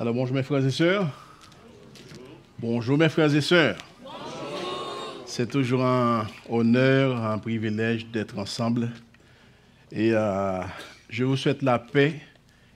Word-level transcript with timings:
Alors 0.00 0.14
bonjour 0.14 0.34
mes 0.34 0.42
frères 0.42 0.64
et 0.64 0.70
sœurs. 0.70 1.06
Bonjour 2.58 2.96
mes 2.96 3.10
frères 3.10 3.34
et 3.34 3.40
sœurs. 3.42 3.76
C'est 5.26 5.50
toujours 5.50 5.84
un 5.84 6.26
honneur, 6.48 7.22
un 7.22 7.36
privilège 7.36 8.06
d'être 8.06 8.38
ensemble. 8.38 8.88
Et 9.92 10.12
euh, 10.14 10.62
je 11.10 11.24
vous 11.24 11.36
souhaite 11.36 11.60
la 11.60 11.78
paix 11.78 12.14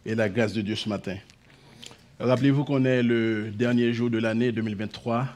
et 0.04 0.14
la 0.14 0.28
grâce 0.28 0.52
de 0.52 0.60
Dieu 0.60 0.76
ce 0.76 0.86
matin. 0.86 1.16
Rappelez-vous 2.20 2.62
qu'on 2.62 2.84
est 2.84 3.02
le 3.02 3.50
dernier 3.50 3.94
jour 3.94 4.10
de 4.10 4.18
l'année 4.18 4.52
2023. 4.52 5.26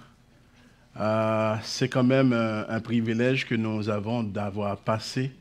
Euh, 1.01 1.57
c'est 1.63 1.89
quand 1.89 2.05
même 2.05 2.35
un, 2.35 2.67
un, 2.69 2.81
privilège 2.81 3.47
que 3.47 3.55
nous 3.55 3.89
avons 3.89 4.23
d'avoir 4.23 4.77
passé 4.77 5.33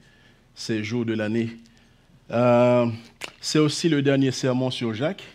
ces 0.55 0.81
jours 0.81 1.03
de 1.03 1.13
l'année. 1.13 1.57
Euh, 2.31 2.87
c'est 3.41 3.59
aussi 3.59 3.89
le 3.89 4.01
dernier 4.01 4.31
sermon 4.31 4.71
sur 4.71 4.93
Jacques. 4.93 5.25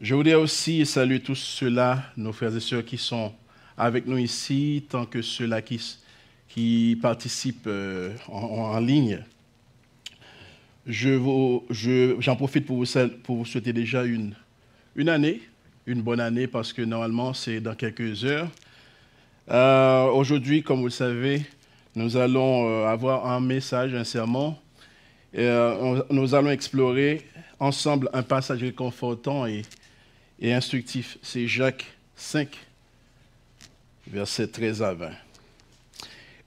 Je 0.00 0.14
voudrais 0.14 0.34
aussi 0.34 0.86
saluer 0.86 1.18
tous 1.18 1.34
ceux-là, 1.34 2.04
nos 2.16 2.32
frères 2.32 2.54
et 2.54 2.60
sœurs 2.60 2.84
qui 2.84 2.96
sont 2.96 3.32
avec 3.76 4.06
nous 4.06 4.18
ici, 4.18 4.84
tant 4.88 5.04
que 5.04 5.22
ceux-là 5.22 5.60
qui, 5.60 6.96
participent 7.02 7.66
euh, 7.66 8.14
en, 8.28 8.78
ligne. 8.78 9.24
J'en 10.86 12.36
profite 12.36 12.64
pour 12.64 12.76
vous, 12.76 13.44
souhaiter 13.44 13.72
déjà 13.72 14.04
une, 14.04 14.34
année, 15.08 15.42
une 15.84 16.02
bonne 16.02 16.20
année, 16.20 16.46
parce 16.46 16.72
que 16.72 16.82
normalement 16.82 17.34
c'est 17.34 17.60
dans 17.60 17.74
quelques 17.74 18.24
heures. 18.24 18.48
Euh, 19.50 20.04
aujourd'hui, 20.10 20.62
comme 20.62 20.78
vous 20.78 20.86
le 20.86 20.90
savez, 20.90 21.42
nous 21.96 22.16
allons 22.16 22.68
euh, 22.68 22.86
avoir 22.86 23.26
un 23.26 23.40
message, 23.40 23.94
un 23.94 24.04
euh, 25.36 26.02
nous 26.10 26.34
allons 26.34 26.50
explorer 26.50 27.22
ensemble 27.58 28.08
un 28.12 28.22
passage 28.22 28.62
réconfortant 28.62 29.44
et, 29.44 29.62
et 30.40 30.52
instructif. 30.52 31.18
C'est 31.22 31.46
Jacques 31.46 31.86
5, 32.16 32.48
versets 34.06 34.48
13 34.48 34.82
à 34.82 34.94
20. 34.94 35.10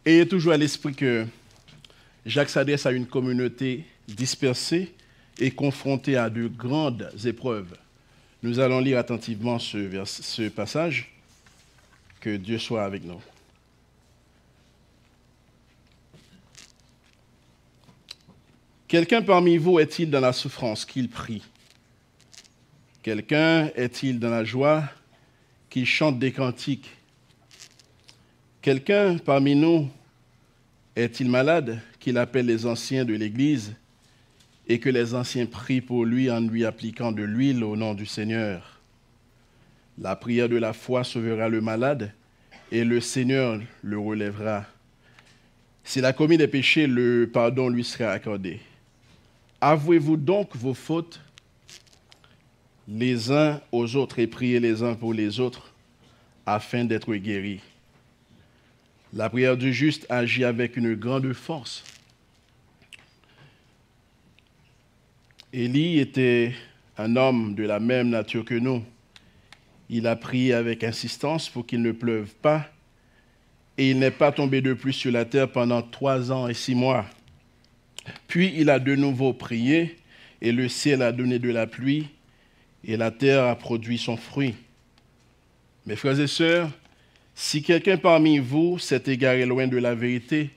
Et 0.05 0.27
toujours 0.27 0.53
à 0.53 0.57
l'esprit 0.57 0.93
que 0.93 1.25
Jacques 2.25 2.49
s'adresse 2.49 2.85
à 2.85 2.91
une 2.91 3.05
communauté 3.05 3.85
dispersée 4.07 4.93
et 5.39 5.51
confrontée 5.51 6.17
à 6.17 6.29
de 6.29 6.47
grandes 6.47 7.11
épreuves. 7.25 7.75
Nous 8.43 8.59
allons 8.59 8.79
lire 8.79 8.97
attentivement 8.97 9.59
ce 9.59 10.49
passage. 10.49 11.11
Que 12.19 12.37
Dieu 12.37 12.59
soit 12.59 12.83
avec 12.83 13.03
nous. 13.03 13.21
Quelqu'un 18.87 19.21
parmi 19.21 19.57
vous 19.57 19.79
est-il 19.79 20.09
dans 20.11 20.19
la 20.19 20.33
souffrance 20.33 20.85
qu'il 20.85 21.09
prie? 21.09 21.41
Quelqu'un 23.03 23.71
est-il 23.75 24.19
dans 24.19 24.29
la 24.29 24.43
joie 24.43 24.83
qu'il 25.71 25.87
chante 25.87 26.19
des 26.19 26.31
cantiques? 26.31 26.89
Quelqu'un 28.61 29.17
parmi 29.17 29.55
nous 29.55 29.89
est-il 30.95 31.27
malade 31.27 31.79
qu'il 31.99 32.19
appelle 32.19 32.45
les 32.45 32.67
anciens 32.67 33.03
de 33.03 33.15
l'Église 33.15 33.73
et 34.67 34.79
que 34.79 34.89
les 34.89 35.15
anciens 35.15 35.47
prient 35.47 35.81
pour 35.81 36.05
lui 36.05 36.29
en 36.29 36.41
lui 36.41 36.63
appliquant 36.63 37.11
de 37.11 37.23
l'huile 37.23 37.63
au 37.63 37.75
nom 37.75 37.95
du 37.95 38.05
Seigneur? 38.05 38.79
La 39.97 40.15
prière 40.15 40.47
de 40.47 40.57
la 40.57 40.73
foi 40.73 41.03
sauvera 41.03 41.49
le 41.49 41.59
malade 41.59 42.13
et 42.71 42.83
le 42.83 43.01
Seigneur 43.01 43.59
le 43.81 43.97
relèvera. 43.97 44.65
S'il 45.83 46.05
a 46.05 46.13
commis 46.13 46.37
des 46.37 46.47
péchés, 46.47 46.85
le 46.85 47.27
pardon 47.33 47.67
lui 47.67 47.83
sera 47.83 48.11
accordé. 48.11 48.59
Avouez-vous 49.59 50.17
donc 50.17 50.55
vos 50.55 50.75
fautes 50.75 51.19
les 52.93 53.31
uns 53.31 53.61
aux 53.71 53.95
autres 53.95 54.19
et 54.19 54.27
priez 54.27 54.59
les 54.59 54.83
uns 54.83 54.95
pour 54.95 55.13
les 55.13 55.39
autres 55.39 55.73
afin 56.45 56.83
d'être 56.83 57.13
guéris. 57.15 57.61
La 59.13 59.29
prière 59.29 59.57
du 59.57 59.73
juste 59.73 60.05
agit 60.09 60.43
avec 60.43 60.75
une 60.75 60.95
grande 60.95 61.31
force. 61.33 61.83
Élie 65.53 65.99
était 65.99 66.53
un 66.97 67.15
homme 67.15 67.55
de 67.55 67.63
la 67.63 67.79
même 67.79 68.09
nature 68.09 68.45
que 68.45 68.55
nous. 68.55 68.83
Il 69.89 70.07
a 70.07 70.15
prié 70.15 70.53
avec 70.53 70.83
insistance 70.83 71.49
pour 71.49 71.65
qu'il 71.65 71.81
ne 71.81 71.91
pleuve 71.91 72.33
pas, 72.41 72.69
et 73.77 73.91
il 73.91 73.99
n'est 73.99 74.11
pas 74.11 74.31
tombé 74.31 74.61
de 74.61 74.73
pluie 74.73 74.93
sur 74.93 75.11
la 75.11 75.25
terre 75.25 75.51
pendant 75.51 75.81
trois 75.81 76.31
ans 76.31 76.47
et 76.47 76.53
six 76.53 76.75
mois. 76.75 77.05
Puis 78.27 78.53
il 78.55 78.69
a 78.69 78.79
de 78.79 78.95
nouveau 78.95 79.33
prié, 79.33 79.97
et 80.41 80.51
le 80.53 80.69
ciel 80.69 81.01
a 81.01 81.11
donné 81.11 81.37
de 81.39 81.49
la 81.49 81.67
pluie, 81.67 82.07
et 82.83 82.97
la 82.97 83.11
terre 83.11 83.45
a 83.45 83.55
produit 83.55 83.97
son 83.97 84.17
fruit. 84.17 84.55
Mes 85.85 85.95
frères 85.95 86.19
et 86.19 86.27
sœurs, 86.27 86.69
si 87.35 87.61
quelqu'un 87.61 87.97
parmi 87.97 88.39
vous 88.39 88.79
s'est 88.79 89.03
égaré 89.07 89.45
loin 89.45 89.67
de 89.67 89.77
la 89.77 89.95
vérité, 89.95 90.49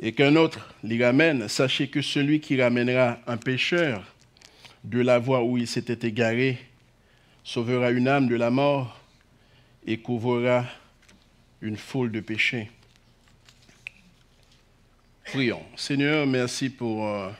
et 0.00 0.12
qu'un 0.12 0.36
autre 0.36 0.74
l'y 0.82 1.02
ramène, 1.02 1.48
sachez 1.48 1.88
que 1.88 2.02
celui 2.02 2.40
qui 2.40 2.60
ramènera 2.60 3.18
un 3.26 3.36
pécheur 3.36 4.02
de 4.84 5.00
la 5.00 5.18
voie 5.18 5.42
où 5.42 5.56
il 5.56 5.66
s'était 5.66 6.06
égaré 6.06 6.58
sauvera 7.44 7.90
une 7.90 8.08
âme 8.08 8.28
de 8.28 8.36
la 8.36 8.50
mort 8.50 9.00
et 9.86 9.98
couvrira 9.98 10.64
une 11.60 11.76
foule 11.76 12.12
de 12.12 12.20
péchés. 12.20 12.70
Prions. 15.24 15.62
Seigneur, 15.76 16.26
merci 16.26 16.70
pour 16.70 17.06
euh, 17.06 17.30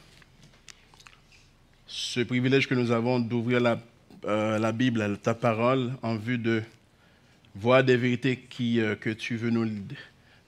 ce 1.87 2.21
privilège 2.21 2.67
que 2.67 2.75
nous 2.75 2.91
avons 2.91 3.21
d'ouvrir 3.21 3.61
la, 3.61 3.79
euh, 4.25 4.59
la, 4.59 4.73
Bible, 4.73 5.19
ta 5.23 5.35
parole, 5.35 5.93
en 6.03 6.17
vue 6.17 6.39
de 6.39 6.63
voir 7.55 7.85
des 7.85 7.97
vérités 7.97 8.37
qui, 8.37 8.81
euh, 8.81 8.97
que 8.97 9.11
tu 9.11 9.37
veux 9.37 9.51
nous 9.51 9.71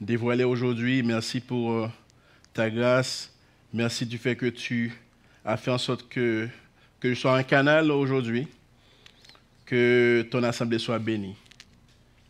dévoiler 0.00 0.44
aujourd'hui. 0.44 1.03
Merci 1.03 1.41
pour 1.41 1.72
euh, 1.72 1.88
ta 2.53 2.71
grâce. 2.71 3.32
Merci 3.72 4.04
du 4.06 4.19
fait 4.19 4.37
que 4.37 4.47
tu 4.47 4.93
as 5.44 5.56
fait 5.56 5.71
en 5.71 5.78
sorte 5.78 6.09
que, 6.09 6.49
que 7.00 7.15
je 7.15 7.15
sois 7.15 7.37
un 7.37 7.43
canal 7.43 7.91
aujourd'hui, 7.91 8.49
que 9.65 10.26
ton 10.31 10.43
assemblée 10.43 10.78
soit 10.78 10.99
bénie. 10.99 11.37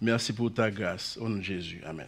Merci 0.01 0.33
pour 0.33 0.53
ta 0.53 0.71
grâce. 0.71 1.17
Au 1.21 1.29
nom 1.29 1.39
de 1.39 1.43
Jésus. 1.43 1.81
Amen. 1.85 2.07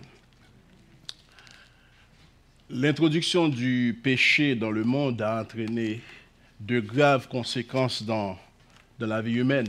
L'introduction 2.69 3.49
du 3.49 3.99
péché 4.01 4.55
dans 4.55 4.71
le 4.71 4.85
monde 4.85 5.23
a 5.23 5.41
entraîné 5.41 6.01
de 6.61 6.79
graves 6.81 7.29
conséquences 7.29 8.03
dans, 8.03 8.39
la 8.99 9.23
vie 9.23 9.37
humaine. 9.37 9.69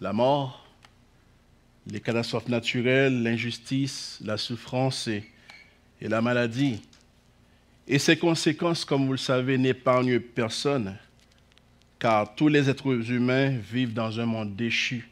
La 0.00 0.12
mort, 0.12 0.64
les 1.90 2.00
catastrophes 2.00 2.48
naturelles, 2.48 3.22
l'injustice, 3.22 4.20
la 4.24 4.36
souffrance 4.36 5.08
et, 5.08 5.24
et, 6.00 6.08
la 6.08 6.22
maladie. 6.22 6.80
Et 7.88 7.98
ces 7.98 8.16
conséquences, 8.16 8.84
comme 8.84 9.06
vous 9.06 9.12
le 9.12 9.18
savez, 9.18 9.58
n'épargnent 9.58 10.20
personne, 10.20 10.96
car 11.98 12.32
tous 12.36 12.46
les 12.46 12.70
êtres 12.70 13.10
humains 13.10 13.48
vivent 13.48 13.94
dans 13.94 14.20
un 14.20 14.26
monde 14.26 14.54
déchu. 14.54 15.08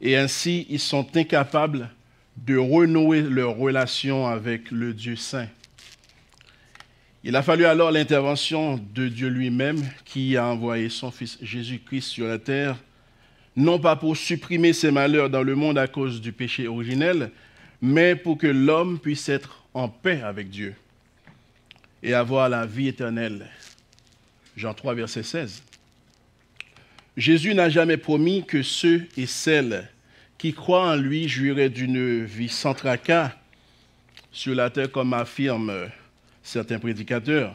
Et 0.00 0.16
ainsi, 0.16 0.66
ils 0.68 0.80
sont 0.80 1.06
incapables 1.16 1.90
de 2.36 2.56
renouer 2.56 3.22
leur 3.22 3.56
relation 3.56 4.26
avec 4.26 4.72
le 4.72 4.94
Dieu 4.94 5.14
saint. 5.14 5.48
Il 7.24 7.34
a 7.34 7.42
fallu 7.42 7.64
alors 7.64 7.90
l'intervention 7.90 8.80
de 8.94 9.08
Dieu 9.08 9.28
lui-même 9.28 9.82
qui 10.04 10.36
a 10.36 10.46
envoyé 10.46 10.88
son 10.88 11.10
Fils 11.10 11.36
Jésus-Christ 11.42 12.02
sur 12.08 12.28
la 12.28 12.38
terre, 12.38 12.76
non 13.56 13.80
pas 13.80 13.96
pour 13.96 14.16
supprimer 14.16 14.72
ses 14.72 14.92
malheurs 14.92 15.28
dans 15.28 15.42
le 15.42 15.56
monde 15.56 15.78
à 15.78 15.88
cause 15.88 16.20
du 16.20 16.32
péché 16.32 16.68
originel, 16.68 17.32
mais 17.82 18.14
pour 18.14 18.38
que 18.38 18.46
l'homme 18.46 19.00
puisse 19.00 19.28
être 19.28 19.64
en 19.74 19.88
paix 19.88 20.22
avec 20.22 20.48
Dieu 20.48 20.74
et 22.04 22.14
avoir 22.14 22.48
la 22.48 22.66
vie 22.66 22.86
éternelle. 22.86 23.48
Jean 24.56 24.74
3, 24.74 24.94
verset 24.94 25.24
16. 25.24 25.64
Jésus 27.16 27.52
n'a 27.52 27.68
jamais 27.68 27.96
promis 27.96 28.44
que 28.46 28.62
ceux 28.62 29.08
et 29.16 29.26
celles 29.26 29.88
qui 30.38 30.52
croient 30.52 30.92
en 30.92 30.94
lui 30.94 31.28
jouiraient 31.28 31.68
d'une 31.68 32.24
vie 32.24 32.48
sans 32.48 32.74
tracas 32.74 33.32
sur 34.30 34.54
la 34.54 34.70
terre, 34.70 34.92
comme 34.92 35.12
affirment 35.12 35.88
certains 36.48 36.78
prédicateurs. 36.78 37.54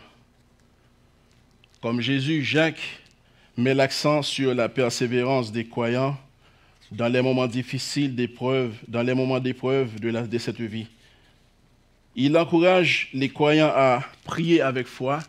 Comme 1.82 2.00
Jésus, 2.00 2.44
Jacques 2.44 3.02
met 3.58 3.74
l'accent 3.74 4.22
sur 4.22 4.54
la 4.54 4.70
persévérance 4.70 5.52
des 5.52 5.66
croyants 5.66 6.18
dans 6.92 7.08
les 7.08 7.22
moments 7.22 7.48
difficiles 7.48 8.16
d'épreuve, 8.16 8.76
dans 8.88 9.02
les 9.02 9.16
moments 9.16 9.40
d'épreuve 9.40 10.00
de, 10.00 10.38
cette 10.38 10.62
vie. 10.62 10.86
Il 12.16 12.38
encourage 12.38 13.10
les 13.14 13.30
croyants 13.30 13.72
à 13.74 14.04
prier 14.26 14.62
avec 14.62 14.86
foi 14.86 15.20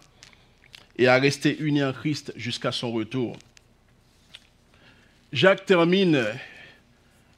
et 0.99 1.09
à 1.09 1.17
rester 1.17 1.59
unis 1.59 1.83
en 1.83 1.93
Christ 1.93 2.35
jusqu'à 2.37 2.71
son 2.71 2.93
retour. 2.93 3.37
Jacques 5.33 5.65
termine 5.65 6.27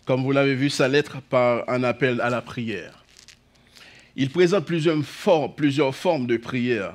comme 0.04 0.22
vous 0.22 0.30
l'avez 0.30 0.54
vu, 0.54 0.70
sa 0.70 0.86
lettre 0.86 1.20
par 1.20 1.68
un 1.68 1.82
appel 1.82 2.20
à 2.20 2.30
la 2.30 2.40
prière. 2.40 3.05
Il 4.18 4.30
présente 4.30 4.64
plusieurs 4.64 5.04
formes, 5.94 6.26
de 6.26 6.38
prière. 6.38 6.94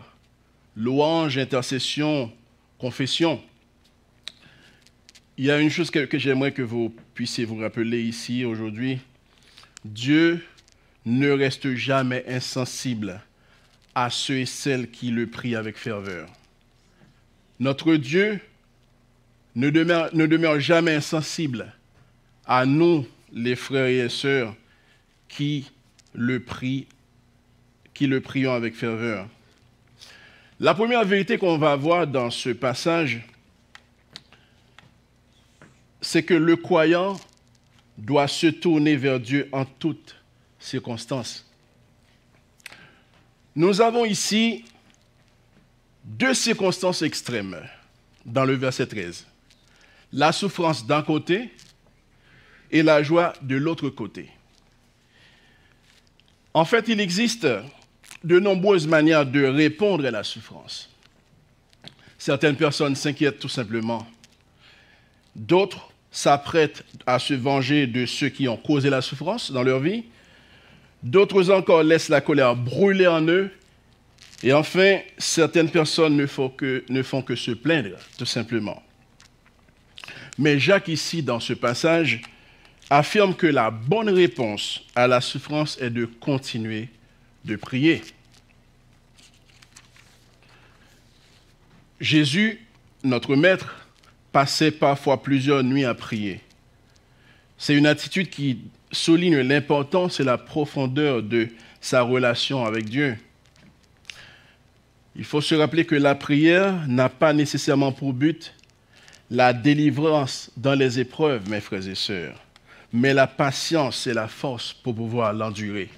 Louange, 0.75 1.37
intercession, 1.37 2.31
confession. 2.79 3.39
il 5.37 5.45
y 5.45 5.51
a 5.51 5.59
une 5.59 5.69
chose 5.69 5.91
que, 5.91 6.17
j'aimerais 6.17 6.51
que 6.51 6.63
vous 6.63 6.95
puissiez 7.13 7.45
vous 7.45 7.57
rappeler 7.57 8.01
ici 8.01 8.43
aujourd'hui. 8.43 8.97
Dieu 9.85 10.43
ne 11.05 11.29
reste 11.29 11.75
jamais 11.75 12.25
insensible 12.27 13.21
à 13.93 14.09
ceux 14.09 14.39
et 14.39 14.45
celles 14.47 14.89
qui 14.89 15.11
le 15.11 15.27
prient 15.27 15.55
avec 15.55 15.77
ferveur. 15.77 16.27
Notre 17.59 17.97
Dieu 17.97 18.39
ne 19.53 19.69
demeure, 19.69 20.09
ne 20.15 20.25
demeure 20.25 20.59
jamais 20.59 20.95
insensible 20.95 21.71
à 22.45 22.65
nous, 22.65 23.05
les 23.31 23.55
frères 23.55 23.85
et 23.85 24.09
sœurs, 24.09 24.55
qui 25.27 25.71
le 26.13 26.39
prient, 26.39 26.87
qui 27.93 28.07
le 28.07 28.21
prions 28.21 28.53
avec 28.53 28.75
ferveur. 28.75 29.27
La 30.59 30.73
première 30.73 31.03
vérité 31.05 31.37
qu'on 31.37 31.57
va 31.57 31.75
voir 31.75 32.05
dans 32.05 32.29
ce 32.29 32.49
passage, 32.49 33.21
c'est 36.01 36.23
que 36.23 36.33
le 36.33 36.55
croyant 36.55 37.19
doit 37.97 38.27
se 38.27 38.47
tourner 38.47 38.95
vers 38.95 39.19
Dieu 39.19 39.49
en 39.51 39.65
toutes 39.65 40.15
circonstances. 40.59 41.45
Nous 43.55 43.81
avons 43.81 44.05
ici 44.05 44.65
deux 46.03 46.33
circonstances 46.33 47.01
extrêmes 47.01 47.59
dans 48.25 48.45
le 48.45 48.53
verset 48.53 48.87
13. 48.87 49.25
La 50.13 50.31
souffrance 50.31 50.85
d'un 50.85 51.03
côté 51.03 51.51
et 52.71 52.83
la 52.83 53.03
joie 53.03 53.33
de 53.41 53.55
l'autre 53.55 53.89
côté. 53.89 54.29
En 56.53 56.65
fait, 56.65 56.87
il 56.87 56.99
existe 56.99 57.47
de 58.23 58.39
nombreuses 58.39 58.87
manières 58.87 59.25
de 59.25 59.43
répondre 59.43 60.05
à 60.05 60.11
la 60.11 60.23
souffrance. 60.23 60.89
Certaines 62.17 62.55
personnes 62.55 62.95
s'inquiètent 62.95 63.39
tout 63.39 63.49
simplement. 63.49 64.05
D'autres 65.35 65.91
s'apprêtent 66.11 66.83
à 67.05 67.17
se 67.19 67.33
venger 67.33 67.87
de 67.87 68.05
ceux 68.05 68.29
qui 68.29 68.47
ont 68.47 68.57
causé 68.57 68.89
la 68.89 69.01
souffrance 69.01 69.51
dans 69.51 69.63
leur 69.63 69.79
vie. 69.79 70.03
D'autres 71.01 71.49
encore 71.49 71.83
laissent 71.83 72.09
la 72.09 72.21
colère 72.21 72.55
brûler 72.55 73.07
en 73.07 73.25
eux. 73.27 73.49
Et 74.43 74.53
enfin, 74.53 74.99
certaines 75.17 75.69
personnes 75.69 76.15
ne 76.15 76.25
font 76.27 76.49
que, 76.49 76.83
se 77.35 77.51
plaindre, 77.51 77.97
tout 78.17 78.25
simplement. 78.25 78.83
Mais 80.37 80.59
Jacques, 80.59 80.87
ici, 80.87 81.23
dans 81.23 81.39
ce 81.39 81.53
passage, 81.53 82.21
affirme 82.89 83.35
que 83.35 83.47
la 83.47 83.71
bonne 83.71 84.09
réponse 84.09 84.83
à 84.95 85.07
la 85.07 85.21
souffrance 85.21 85.77
est 85.79 85.89
de 85.89 86.05
continuer 86.05 86.89
de 87.45 87.55
prier. 87.55 88.01
Jésus, 91.99 92.59
notre 93.03 93.35
Maître, 93.35 93.87
passait 94.31 94.71
parfois 94.71 95.21
plusieurs 95.21 95.63
nuits 95.63 95.85
à 95.85 95.93
prier. 95.93 96.41
C'est 97.57 97.75
une 97.75 97.85
attitude 97.85 98.29
qui 98.29 98.59
souligne 98.91 99.39
l'importance 99.39 100.19
et 100.19 100.23
la 100.23 100.37
profondeur 100.37 101.21
de 101.21 101.49
sa 101.79 102.01
relation 102.01 102.65
avec 102.65 102.85
Dieu. 102.85 103.17
Il 105.15 105.25
faut 105.25 105.41
se 105.41 105.55
rappeler 105.55 105.85
que 105.85 105.95
la 105.95 106.15
prière 106.15 106.87
n'a 106.87 107.09
pas 107.09 107.33
nécessairement 107.33 107.91
pour 107.91 108.13
but 108.13 108.53
la 109.29 109.53
délivrance 109.53 110.51
dans 110.57 110.73
les 110.73 110.99
épreuves, 110.99 111.49
mes 111.49 111.61
frères 111.61 111.87
et 111.87 111.95
sœurs, 111.95 112.35
mais 112.91 113.13
la 113.13 113.27
patience 113.27 114.07
et 114.07 114.13
la 114.13 114.27
force 114.27 114.73
pour 114.73 114.95
pouvoir 114.95 115.33
l'endurer. 115.33 115.89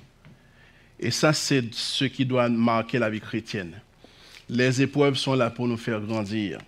Et 1.03 1.11
ça, 1.11 1.33
c'est 1.33 1.65
ce 1.73 2.05
qui 2.05 2.25
doit 2.25 2.47
marquer 2.47 2.97
la 2.97 3.09
vie 3.09 3.19
chrétienne. 3.19 3.73
Les 4.47 4.81
épreuves 4.81 5.15
sont 5.15 5.33
là 5.33 5.50
pour 5.50 5.67
nous 5.67 5.75
faire 5.75 6.00
grandir. 6.00 6.59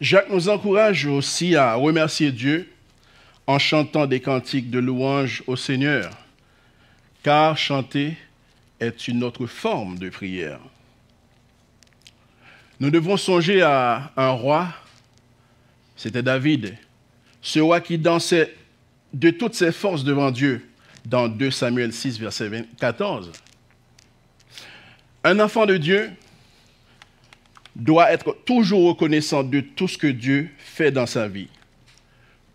Jacques 0.00 0.30
nous 0.30 0.48
encourage 0.48 1.06
aussi 1.06 1.54
à 1.54 1.74
remercier 1.74 2.32
Dieu 2.32 2.68
en 3.46 3.60
chantant 3.60 4.06
des 4.06 4.18
cantiques 4.18 4.68
de 4.68 4.80
louange 4.80 5.44
au 5.46 5.54
Seigneur, 5.54 6.10
car 7.22 7.56
chanter 7.56 8.16
est 8.80 9.06
une 9.06 9.22
autre 9.22 9.46
forme 9.46 9.96
de 9.96 10.08
prière. 10.08 10.58
Nous 12.80 12.90
devons 12.90 13.16
songer 13.16 13.62
à 13.62 14.10
un 14.16 14.30
roi, 14.30 14.74
c'était 15.94 16.24
David, 16.24 16.76
ce 17.42 17.60
roi 17.60 17.80
qui 17.80 17.96
dansait 17.96 18.52
de 19.12 19.30
toutes 19.30 19.54
ses 19.54 19.70
forces 19.70 20.02
devant 20.02 20.32
Dieu 20.32 20.68
dans 21.04 21.28
2 21.28 21.50
Samuel 21.50 21.92
6, 21.92 22.18
verset 22.18 22.66
14. 22.78 23.32
Un 25.22 25.40
enfant 25.40 25.66
de 25.66 25.76
Dieu 25.76 26.10
doit 27.76 28.12
être 28.12 28.36
toujours 28.44 28.88
reconnaissant 28.88 29.42
de 29.42 29.60
tout 29.60 29.88
ce 29.88 29.98
que 29.98 30.06
Dieu 30.06 30.50
fait 30.58 30.90
dans 30.90 31.06
sa 31.06 31.28
vie, 31.28 31.48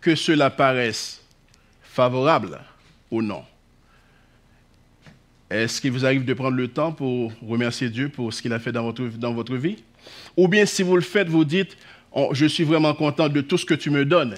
que 0.00 0.14
cela 0.14 0.50
paraisse 0.50 1.22
favorable 1.82 2.60
ou 3.10 3.22
non. 3.22 3.44
Est-ce 5.50 5.80
qu'il 5.80 5.90
vous 5.90 6.06
arrive 6.06 6.24
de 6.24 6.32
prendre 6.32 6.56
le 6.56 6.68
temps 6.68 6.92
pour 6.92 7.32
remercier 7.42 7.90
Dieu 7.90 8.08
pour 8.08 8.32
ce 8.32 8.40
qu'il 8.40 8.52
a 8.52 8.60
fait 8.60 8.70
dans 8.70 8.84
votre, 8.84 9.56
vie? 9.56 9.82
Ou 10.36 10.46
bien 10.46 10.64
si 10.64 10.84
vous 10.84 10.94
le 10.94 11.02
faites, 11.02 11.28
vous 11.28 11.44
dites, 11.44 11.76
oh, 12.12 12.30
je 12.32 12.46
suis 12.46 12.62
vraiment 12.62 12.94
content 12.94 13.28
de 13.28 13.40
tout 13.40 13.58
ce 13.58 13.66
que 13.66 13.74
tu 13.74 13.90
me 13.90 14.04
donnes. 14.04 14.36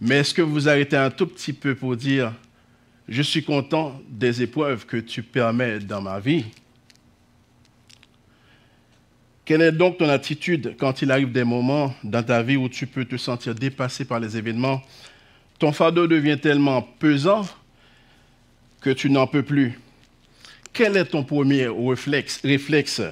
Mais 0.00 0.18
est-ce 0.18 0.32
que 0.32 0.40
vous 0.40 0.68
arrêtez 0.68 0.96
un 0.96 1.10
tout 1.10 1.26
petit 1.26 1.52
peu 1.52 1.74
pour 1.74 1.96
dire, 1.96 2.32
je 3.10 3.22
suis 3.22 3.42
content 3.42 4.00
des 4.08 4.40
épreuves 4.40 4.86
que 4.86 4.96
tu 4.96 5.24
permets 5.24 5.80
dans 5.80 6.00
ma 6.00 6.20
vie. 6.20 6.44
Quelle 9.44 9.62
est 9.62 9.72
donc 9.72 9.98
ton 9.98 10.08
attitude 10.08 10.76
quand 10.78 11.02
il 11.02 11.10
arrive 11.10 11.32
des 11.32 11.42
moments 11.42 11.92
dans 12.04 12.22
ta 12.22 12.40
vie 12.40 12.56
où 12.56 12.68
tu 12.68 12.86
peux 12.86 13.04
te 13.04 13.16
sentir 13.16 13.52
dépassé 13.52 14.04
par 14.04 14.20
les 14.20 14.36
événements? 14.36 14.80
Ton 15.58 15.72
fardeau 15.72 16.06
devient 16.06 16.38
tellement 16.40 16.82
pesant 16.82 17.44
que 18.80 18.90
tu 18.90 19.10
n'en 19.10 19.26
peux 19.26 19.42
plus. 19.42 19.76
Quel 20.72 20.96
est 20.96 21.06
ton 21.06 21.24
premier 21.24 21.66
réflexe, 21.66 22.40
réflexe? 22.44 23.02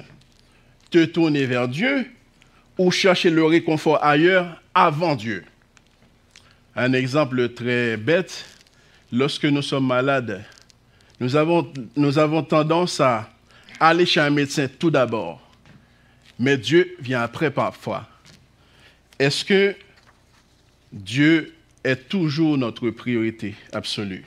Te 0.89 1.03
tourner 1.03 1.45
vers 1.45 1.67
Dieu 1.67 2.09
ou 2.77 2.89
chercher 2.89 3.29
le 3.29 3.43
réconfort 3.43 4.01
ailleurs 4.01 4.61
avant 4.73 5.17
Dieu? 5.17 5.43
Un 6.73 6.93
exemple 6.93 7.49
très 7.49 7.97
bête, 7.97 8.45
lorsque 9.11 9.45
nous 9.45 9.61
sommes 9.61 9.87
malades, 9.87 10.43
nous 11.19 11.35
avons, 11.35 11.71
nous 11.95 12.17
avons 12.17 12.43
tendance 12.43 12.99
à 12.99 13.29
aller 13.79 14.05
chez 14.05 14.19
un 14.19 14.29
médecin 14.29 14.67
tout 14.67 14.91
d'abord, 14.91 15.41
mais 16.37 16.57
Dieu 16.57 16.95
vient 16.99 17.21
après 17.21 17.51
parfois. 17.51 18.07
Est-ce 19.17 19.43
que 19.43 19.75
Dieu 20.91 21.53
est 21.83 22.07
toujours 22.07 22.57
notre 22.57 22.89
priorité 22.89 23.55
absolue? 23.73 24.25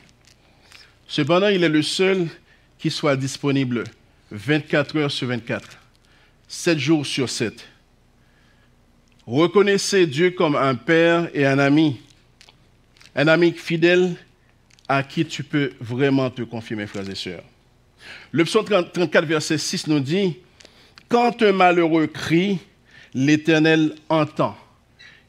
Cependant, 1.09 1.49
il 1.49 1.64
est 1.64 1.68
le 1.68 1.83
seul 1.83 2.28
qui 2.78 2.90
soit 2.90 3.16
disponible 3.16 3.85
24 4.30 4.97
heures 4.97 5.11
sur 5.11 5.28
24, 5.28 5.78
7 6.49 6.78
jours 6.78 7.06
sur 7.06 7.28
7. 7.28 7.68
Reconnaissez 9.26 10.06
Dieu 10.06 10.30
comme 10.30 10.56
un 10.56 10.75
père 10.75 11.28
et 11.35 11.47
un 11.47 11.59
ami 11.59 12.00
un 13.14 13.28
ami 13.28 13.52
fidèle 13.52 14.16
à 14.92 15.02
qui 15.02 15.25
tu 15.25 15.42
peux 15.42 15.72
vraiment 15.80 16.28
te 16.28 16.42
confier, 16.42 16.76
mes 16.76 16.87
frères 16.87 17.08
et 17.08 17.14
sœurs. 17.14 17.42
Le 18.30 18.44
psaume 18.44 18.66
34, 18.66 19.25
verset 19.25 19.56
6 19.56 19.87
nous 19.87 20.00
dit, 20.00 20.37
Quand 21.08 21.40
un 21.40 21.52
malheureux 21.52 22.08
crie, 22.08 22.58
l'Éternel 23.14 23.94
entend 24.11 24.54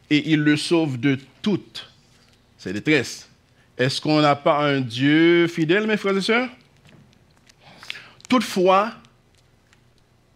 et 0.09 0.31
il 0.31 0.41
le 0.41 0.57
sauve 0.57 0.99
de 0.99 1.17
toutes 1.41 1.89
ses 2.57 2.73
détresses. 2.73 3.29
Est-ce 3.77 4.01
qu'on 4.01 4.19
n'a 4.19 4.35
pas 4.35 4.65
un 4.65 4.81
Dieu 4.81 5.47
fidèle, 5.47 5.87
mes 5.87 5.95
frères 5.95 6.17
et 6.17 6.21
sœurs? 6.21 6.49
Toutefois, 8.27 8.91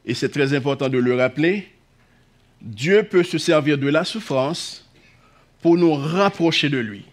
et 0.06 0.14
c'est 0.14 0.30
très 0.30 0.54
important 0.54 0.88
de 0.88 1.00
le 1.00 1.18
rappeler, 1.18 1.68
Dieu 2.62 3.04
peut 3.04 3.24
se 3.24 3.38
servir 3.38 3.78
de 3.78 3.88
la 3.88 4.06
souffrance 4.06 4.90
pour 5.62 5.76
nous 5.76 5.96
rapprocher 5.96 6.70
de 6.70 6.78
lui. 6.78 7.04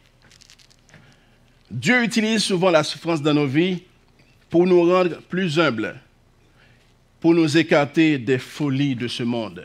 Dieu 1.75 2.04
utilise 2.04 2.45
souvent 2.45 2.71
la 2.71 2.85
souffrance 2.85 3.21
dans 3.21 3.35
nos 3.35 3.49
vies 3.49 3.83
pour 4.49 4.64
nous 4.64 4.88
rendre 4.88 5.21
plus 5.23 5.59
humbles, 5.59 6.00
pour 7.19 7.35
nous 7.35 7.59
écarter 7.59 8.16
des 8.16 8.38
folies 8.38 8.95
de 8.95 9.09
ce 9.09 9.25
monde, 9.25 9.64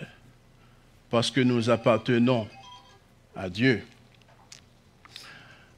parce 1.11 1.29
que 1.29 1.39
nous 1.39 1.69
appartenons 1.69 2.47
à 3.35 3.47
Dieu. 3.47 3.83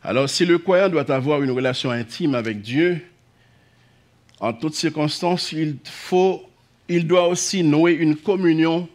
Alors 0.01 0.29
si 0.29 0.45
le 0.45 0.57
croyant 0.57 0.87
doit 0.87 1.11
avoir 1.11 1.43
une 1.43 1.51
relation 1.51 1.91
intime 1.91 2.33
avec 2.33 2.61
Dieu, 2.61 3.05
en 4.39 4.53
toutes 4.53 4.75
circonstances, 4.75 5.51
il, 5.51 7.07
doit 7.07 7.27
aussi 7.27 7.61
nouer 7.61 7.91
une 7.91 8.15
communion 8.15 8.87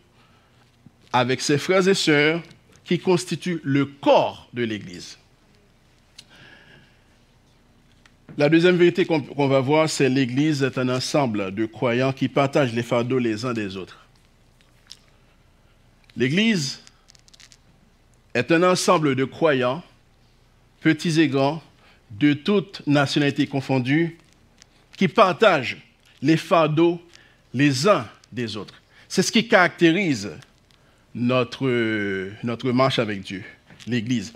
avec 1.13 1.43
ses 1.43 1.59
frères 1.59 1.87
et 1.87 1.95
sœurs 1.95 2.43
qui 2.83 2.99
constituent 2.99 3.61
le 3.63 3.85
corps 3.85 4.49
de 4.55 4.65
l'Église. 4.65 5.19
La 8.39 8.51
deuxième 8.51 8.77
vérité 8.77 9.07
qu'on 9.07 9.49
va 9.49 9.61
voir, 9.61 9.89
c'est 9.89 10.11
l'Église 10.11 10.63
est 10.63 10.77
un 10.77 10.91
ensemble 10.91 11.55
de 11.55 11.65
croyants 11.65 12.13
qui 12.13 12.29
partagent 12.29 12.75
les 12.75 12.83
fardeaux 12.83 13.19
les 13.19 13.47
uns 13.47 13.55
des 13.55 13.79
autres. 13.79 14.07
L'Église 16.19 16.81
est 18.35 18.53
un 18.53 18.63
ensemble 18.63 19.15
de 19.15 19.25
croyants, 19.25 19.83
petits 20.81 21.19
et 21.19 21.29
grands, 21.29 21.63
de 22.11 22.35
toutes 22.35 22.87
nationalités 22.87 23.47
confondues, 23.47 24.19
qui 24.99 25.09
partagent 25.09 25.79
les 26.21 26.37
fardeaux 26.37 27.01
les 27.55 27.89
uns 27.89 28.07
des 28.33 28.59
autres. 28.59 28.83
C'est 29.09 29.23
ce 29.23 29.33
qui 29.33 29.49
caractérise 29.49 30.31
notre, 31.15 32.31
notre 32.45 32.71
marche 32.71 32.99
avec 32.99 33.23
Dieu, 33.23 33.45
l'Église. 33.87 34.35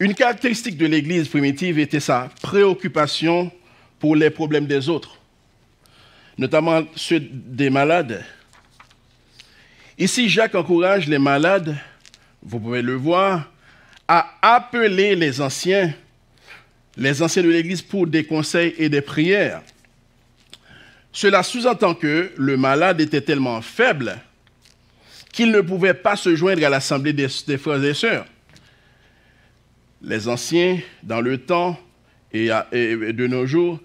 Une 0.00 0.14
caractéristique 0.14 0.76
de 0.76 0.86
l'Église 0.86 1.28
primitive 1.28 1.78
était 1.78 2.00
sa 2.00 2.30
préoccupation 2.40 3.50
pour 3.98 4.14
les 4.14 4.30
problèmes 4.30 4.66
des 4.66 4.88
autres, 4.88 5.18
notamment 6.36 6.82
ceux 6.94 7.20
des 7.20 7.68
malades. 7.68 8.24
Ici, 9.98 10.28
Jacques 10.28 10.54
encourage 10.54 11.08
les 11.08 11.18
malades, 11.18 11.76
vous 12.42 12.60
pouvez 12.60 12.82
le 12.82 12.94
voir, 12.94 13.50
à 14.06 14.34
appeler 14.40 15.16
les 15.16 15.40
anciens, 15.40 15.92
les 16.96 17.20
anciens 17.20 17.42
de 17.42 17.50
l'Église 17.50 17.82
pour 17.82 18.06
des 18.06 18.24
conseils 18.24 18.74
et 18.78 18.88
des 18.88 19.00
prières. 19.00 19.62
Cela 21.12 21.42
sous-entend 21.42 21.94
que 21.94 22.32
le 22.36 22.56
malade 22.56 23.00
était 23.00 23.20
tellement 23.20 23.60
faible 23.60 24.16
qu'il 25.32 25.50
ne 25.50 25.60
pouvait 25.60 25.94
pas 25.94 26.14
se 26.14 26.36
joindre 26.36 26.64
à 26.64 26.68
l'assemblée 26.68 27.12
des, 27.12 27.28
frères 27.28 27.82
et 27.82 27.94
sœurs. 27.94 28.26
Les 30.02 30.28
anciens, 30.28 30.78
dans 31.02 31.20
le 31.20 31.38
temps 31.38 31.78
et, 32.32 32.48
de 32.48 33.26
nos 33.26 33.46
jours, 33.46 33.80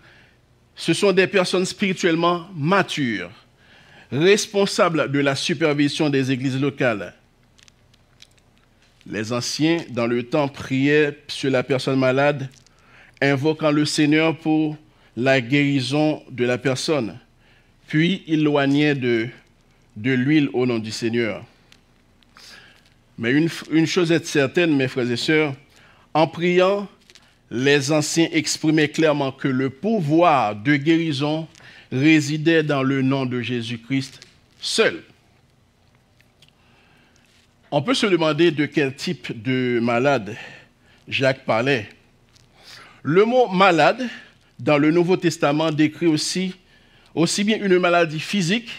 ce 0.75 0.93
sont 0.93 1.11
des 1.11 1.27
personnes 1.27 1.65
spirituellement 1.65 2.47
matures, 2.55 3.31
responsables 4.11 5.11
de 5.11 5.19
la 5.19 5.35
supervision 5.35 6.09
des 6.09 6.31
églises 6.31 6.59
locales. 6.59 7.13
Les 9.05 9.33
anciens, 9.33 9.77
dans 9.89 10.07
le 10.07 10.23
temps, 10.23 10.47
priaient 10.47 11.17
sur 11.27 11.51
la 11.51 11.63
personne 11.63 11.99
malade, 11.99 12.49
invoquant 13.21 13.71
le 13.71 13.85
Seigneur 13.85 14.37
pour 14.37 14.77
la 15.15 15.41
guérison 15.41 16.23
de 16.29 16.45
la 16.45 16.57
personne, 16.57 17.19
puis 17.87 18.23
ils 18.27 18.43
loignaient 18.43 18.95
de, 18.95 19.29
l'huile 19.95 20.49
au 20.53 20.65
nom 20.65 20.79
du 20.79 20.91
Seigneur. 20.91 21.43
Mais 23.17 23.31
une, 23.31 23.49
une 23.71 23.85
chose 23.85 24.11
est 24.11 24.25
certaine, 24.25 24.75
mes 24.75 24.87
frères 24.87 25.09
et 25.09 25.17
sœurs, 25.17 25.53
en 26.13 26.27
priant, 26.27 26.87
les 27.49 27.91
anciens 27.91 28.27
exprimaient 28.31 28.89
clairement 28.89 29.31
que 29.31 29.47
le 29.47 29.69
pouvoir 29.69 30.55
de 30.55 30.75
guérison 30.75 31.47
résidait 31.91 32.63
dans 32.63 32.83
le 32.83 33.01
nom 33.01 33.25
de 33.25 33.41
Jésus-Christ 33.41 34.19
seul. 34.59 35.03
On 37.71 37.81
peut 37.81 37.93
se 37.93 38.05
demander 38.05 38.51
de 38.51 38.65
quel 38.65 38.95
type 38.95 39.41
de 39.41 39.79
malade 39.81 40.35
Jacques 41.07 41.45
parlait. 41.45 41.89
Le 43.01 43.25
mot 43.25 43.47
malade 43.47 44.07
dans 44.59 44.77
le 44.77 44.91
Nouveau 44.91 45.17
Testament 45.17 45.71
décrit 45.71 46.07
aussi, 46.07 46.55
aussi 47.13 47.43
bien 47.43 47.57
une 47.57 47.79
maladie 47.79 48.19
physique 48.19 48.71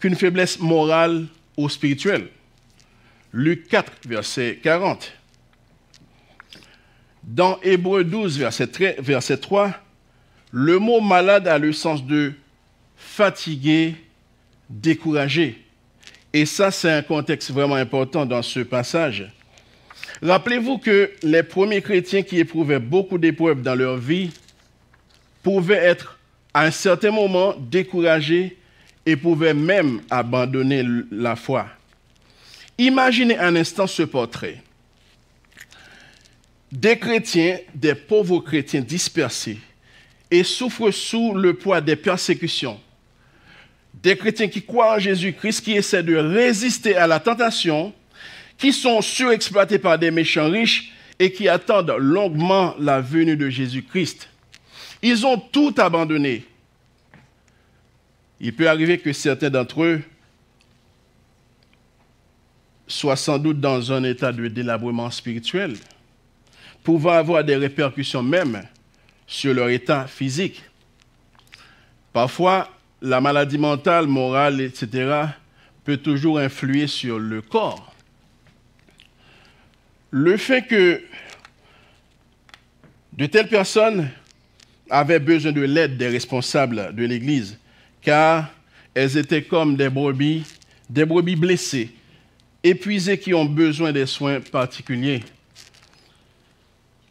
qu'une 0.00 0.14
faiblesse 0.14 0.58
morale 0.58 1.26
ou 1.56 1.68
spirituelle. 1.68 2.28
Luc 3.32 3.68
4, 3.68 3.92
verset 4.06 4.58
40. 4.62 5.17
Dans 7.28 7.60
Hébreu 7.62 8.04
12, 8.04 8.38
verset 8.38 9.36
3, 9.36 9.74
le 10.50 10.78
mot 10.78 11.02
malade 11.02 11.46
a 11.46 11.58
le 11.58 11.74
sens 11.74 12.02
de 12.02 12.32
fatigué, 12.96 13.96
découragé. 14.70 15.62
Et 16.32 16.46
ça, 16.46 16.70
c'est 16.70 16.90
un 16.90 17.02
contexte 17.02 17.50
vraiment 17.50 17.74
important 17.74 18.24
dans 18.24 18.40
ce 18.40 18.60
passage. 18.60 19.30
Rappelez-vous 20.22 20.78
que 20.78 21.10
les 21.22 21.42
premiers 21.42 21.82
chrétiens 21.82 22.22
qui 22.22 22.38
éprouvaient 22.38 22.78
beaucoup 22.78 23.18
d'épreuves 23.18 23.60
dans 23.60 23.74
leur 23.74 23.98
vie 23.98 24.30
pouvaient 25.42 25.74
être 25.74 26.18
à 26.54 26.62
un 26.62 26.70
certain 26.70 27.10
moment 27.10 27.54
découragés 27.58 28.56
et 29.04 29.16
pouvaient 29.16 29.52
même 29.52 30.00
abandonner 30.08 30.82
la 31.10 31.36
foi. 31.36 31.66
Imaginez 32.78 33.38
un 33.38 33.54
instant 33.54 33.86
ce 33.86 34.04
portrait. 34.04 34.62
Des 36.70 36.98
chrétiens, 36.98 37.58
des 37.74 37.94
pauvres 37.94 38.40
chrétiens 38.40 38.82
dispersés 38.82 39.58
et 40.30 40.42
souffrent 40.42 40.90
sous 40.90 41.34
le 41.34 41.54
poids 41.54 41.80
des 41.80 41.96
persécutions. 41.96 42.78
Des 43.94 44.16
chrétiens 44.16 44.48
qui 44.48 44.62
croient 44.62 44.96
en 44.96 44.98
Jésus-Christ, 44.98 45.62
qui 45.62 45.72
essaient 45.72 46.02
de 46.02 46.16
résister 46.16 46.94
à 46.96 47.06
la 47.06 47.18
tentation, 47.20 47.92
qui 48.58 48.72
sont 48.72 49.00
surexploités 49.00 49.78
par 49.78 49.98
des 49.98 50.10
méchants 50.10 50.50
riches 50.50 50.92
et 51.18 51.32
qui 51.32 51.48
attendent 51.48 51.94
longuement 51.98 52.74
la 52.78 53.00
venue 53.00 53.36
de 53.36 53.48
Jésus-Christ. 53.48 54.28
Ils 55.02 55.24
ont 55.26 55.38
tout 55.38 55.74
abandonné. 55.78 56.44
Il 58.40 58.54
peut 58.54 58.68
arriver 58.68 58.98
que 58.98 59.12
certains 59.12 59.50
d'entre 59.50 59.82
eux 59.82 60.02
soient 62.86 63.16
sans 63.16 63.38
doute 63.38 63.60
dans 63.60 63.92
un 63.92 64.04
état 64.04 64.32
de 64.32 64.48
délabrement 64.48 65.10
spirituel, 65.10 65.74
pouvant 66.88 67.12
avoir 67.12 67.44
des 67.44 67.56
répercussions 67.56 68.22
même 68.22 68.62
sur 69.26 69.52
leur 69.52 69.68
état 69.68 70.06
physique. 70.06 70.62
Parfois, 72.14 72.66
la 73.02 73.20
maladie 73.20 73.58
mentale, 73.58 74.06
morale, 74.06 74.62
etc., 74.62 75.26
peut 75.84 75.98
toujours 75.98 76.38
influer 76.38 76.86
sur 76.86 77.18
le 77.18 77.42
corps. 77.42 77.92
Le 80.10 80.38
fait 80.38 80.62
que 80.62 81.02
de 83.12 83.26
telles 83.26 83.48
personnes 83.48 84.08
avaient 84.88 85.20
besoin 85.20 85.52
de 85.52 85.60
l'aide 85.60 85.98
des 85.98 86.08
responsables 86.08 86.94
de 86.94 87.04
l'Église, 87.04 87.58
car 88.00 88.48
elles 88.94 89.18
étaient 89.18 89.42
comme 89.42 89.76
des 89.76 89.90
brebis, 89.90 90.42
des 90.88 91.04
brebis 91.04 91.36
blessées, 91.36 91.90
épuisées 92.62 93.18
qui 93.18 93.34
ont 93.34 93.44
besoin 93.44 93.92
des 93.92 94.06
soins 94.06 94.40
particuliers. 94.40 95.20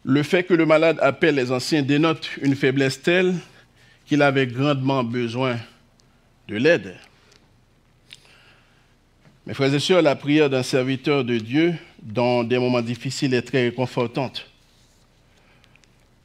Le 0.04 0.22
fait 0.22 0.44
que 0.44 0.54
le 0.54 0.64
malade 0.64 0.98
appelle 1.00 1.34
les 1.34 1.52
anciens 1.52 1.82
dénote 1.82 2.28
une 2.40 2.54
faiblesse 2.54 3.02
telle 3.02 3.34
qu'il 4.06 4.22
avait 4.22 4.46
grandement 4.46 5.04
besoin 5.04 5.58
de 6.48 6.56
l'aide. 6.56 6.96
Mes 9.46 9.54
frères 9.54 9.72
et 9.72 9.78
sœurs, 9.78 10.02
la 10.02 10.16
prière 10.16 10.50
d'un 10.50 10.62
serviteur 10.62 11.24
de 11.24 11.38
Dieu 11.38 11.74
dans 12.02 12.44
des 12.44 12.58
moments 12.58 12.82
difficiles 12.82 13.34
est 13.34 13.42
très 13.42 13.64
réconfortante. 13.64 14.46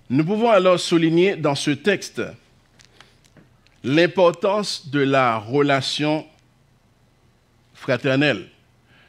Nous 0.09 0.25
pouvons 0.25 0.49
alors 0.49 0.79
souligner 0.79 1.35
dans 1.35 1.55
ce 1.55 1.71
texte 1.71 2.21
l'importance 3.83 4.89
de 4.89 4.99
la 4.99 5.37
relation 5.37 6.25
fraternelle. 7.73 8.47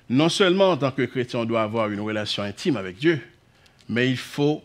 Non 0.09 0.29
seulement 0.29 0.71
en 0.71 0.77
tant 0.77 0.91
que 0.91 1.03
chrétien, 1.03 1.41
on 1.41 1.45
doit 1.45 1.63
avoir 1.63 1.91
une 1.91 2.01
relation 2.01 2.43
intime 2.43 2.77
avec 2.77 2.97
Dieu, 2.97 3.21
mais 3.89 4.09
il 4.11 4.17
faut 4.17 4.63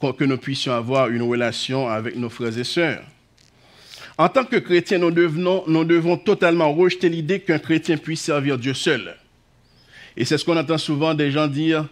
que 0.00 0.24
nous 0.24 0.38
puissions 0.38 0.72
avoir 0.72 1.08
une 1.08 1.22
relation 1.22 1.88
avec 1.88 2.16
nos 2.16 2.30
frères 2.30 2.56
et 2.56 2.64
sœurs. 2.64 3.02
En 4.16 4.28
tant 4.28 4.44
que 4.44 4.56
chrétiens, 4.56 4.98
nous, 4.98 5.10
devons 5.10 6.16
totalement 6.16 6.72
rejeter 6.72 7.08
l'idée 7.08 7.40
qu'un 7.40 7.58
chrétien 7.58 7.96
puisse 7.96 8.20
servir 8.20 8.58
Dieu 8.58 8.74
seul. 8.74 9.14
Et 10.16 10.24
c'est 10.24 10.36
ce 10.36 10.44
qu'on 10.44 10.56
entend 10.56 10.78
souvent 10.78 11.14
des 11.14 11.30
gens 11.30 11.46
dire 11.46 11.86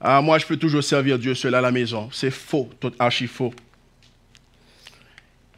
Ah, 0.00 0.20
moi, 0.20 0.38
je 0.38 0.46
peux 0.46 0.56
toujours 0.56 0.84
servir 0.84 1.18
Dieu 1.18 1.34
seul 1.34 1.54
à 1.54 1.60
la 1.60 1.72
maison. 1.72 2.08
C'est 2.12 2.30
faux, 2.30 2.70
tout 2.78 2.92
archi 2.98 3.26
faux. 3.26 3.52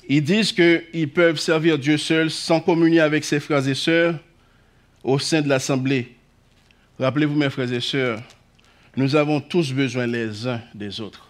Ils 0.09 0.25
disent 0.25 0.53
qu'ils 0.53 1.11
peuvent 1.11 1.39
servir 1.39 1.79
Dieu 1.79 1.99
seul 1.99 2.31
sans 2.31 2.61
communier 2.61 3.01
avec 3.01 3.25
ses 3.25 3.39
frères 3.39 3.67
et 3.69 3.75
sœurs 3.75 4.19
au 5.05 5.19
sein 5.19 5.43
de 5.43 5.49
l'assemblée. 5.49 6.17
Rappelez-vous, 6.99 7.37
mes 7.37 7.51
frères 7.51 7.73
et 7.73 7.81
sœurs, 7.81 8.21
nous 8.97 9.17
avons 9.17 9.41
tous 9.41 9.73
besoin 9.73 10.07
les 10.07 10.47
uns 10.47 10.61
des 10.75 11.01
autres. 11.01 11.29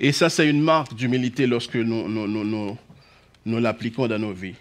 Et 0.00 0.12
ça, 0.12 0.30
c'est 0.30 0.48
une 0.48 0.60
marque 0.60 0.94
d'humilité 0.94 1.46
lorsque 1.46 1.76
nous, 1.76 2.78
l'appliquons 3.46 4.06
dans 4.06 4.18
nos 4.18 4.32
vies. 4.32 4.54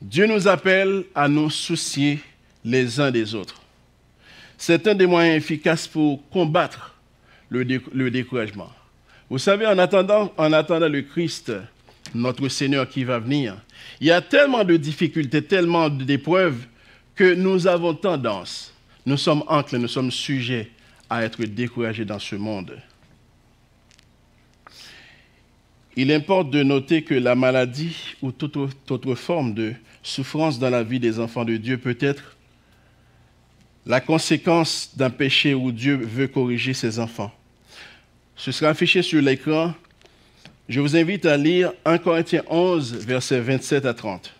Dieu 0.00 0.26
nous 0.26 0.48
appelle 0.48 1.04
à 1.14 1.28
nous 1.28 1.50
soucier 1.50 2.20
les 2.64 3.00
uns 3.00 3.10
des 3.10 3.34
autres. 3.34 3.60
C'est 4.56 4.86
un 4.86 4.94
des 4.94 5.06
moyens 5.06 5.36
efficaces 5.36 5.86
pour 5.86 6.28
combattre 6.30 6.96
le, 7.48 8.10
découragement. 8.10 8.70
Vous 9.28 9.38
savez, 9.38 9.66
en 9.66 9.78
attendant 9.78 10.30
le 10.38 11.00
Christ, 11.02 11.52
notre 12.14 12.48
Seigneur 12.48 12.88
qui 12.88 13.04
va 13.04 13.18
venir, 13.18 13.56
il 14.00 14.06
y 14.06 14.10
a 14.10 14.20
tellement 14.20 14.64
de 14.64 14.76
difficultés, 14.76 15.42
tellement 15.42 15.88
d'épreuves 15.88 16.66
que 17.14 17.34
nous 17.34 17.66
avons 17.66 17.94
tendance, 17.94 18.71
nous 19.06 19.16
sommes 19.16 19.44
enclins, 19.48 19.78
nous 19.78 19.88
sommes 19.88 20.10
sujets 20.10 20.70
à 21.10 21.24
être 21.24 21.44
découragés 21.44 22.04
dans 22.04 22.18
ce 22.18 22.36
monde. 22.36 22.80
Il 25.94 26.10
importe 26.10 26.50
de 26.50 26.62
noter 26.62 27.02
que 27.02 27.14
la 27.14 27.34
maladie 27.34 27.96
ou 28.22 28.32
toute 28.32 28.56
autre 28.56 29.14
forme 29.14 29.52
de 29.52 29.74
souffrance 30.02 30.58
dans 30.58 30.70
la 30.70 30.82
vie 30.82 31.00
des 31.00 31.18
enfants 31.20 31.44
de 31.44 31.56
Dieu 31.56 31.76
peut 31.76 31.98
être 32.00 32.36
la 33.84 34.00
conséquence 34.00 34.92
d'un 34.96 35.10
péché 35.10 35.54
où 35.54 35.72
Dieu 35.72 35.96
veut 35.96 36.28
corriger 36.28 36.72
ses 36.72 36.98
enfants. 36.98 37.32
Ce 38.36 38.52
sera 38.52 38.70
affiché 38.70 39.02
sur 39.02 39.20
l'écran. 39.20 39.74
Je 40.68 40.80
vous 40.80 40.96
invite 40.96 41.26
à 41.26 41.36
lire 41.36 41.72
1 41.84 41.98
Corinthiens 41.98 42.44
11, 42.48 42.94
versets 43.04 43.40
27 43.40 43.84
à 43.84 43.92
30. 43.92 44.32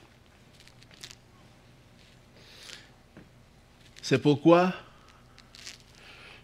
C'est 4.12 4.20
pourquoi 4.20 4.74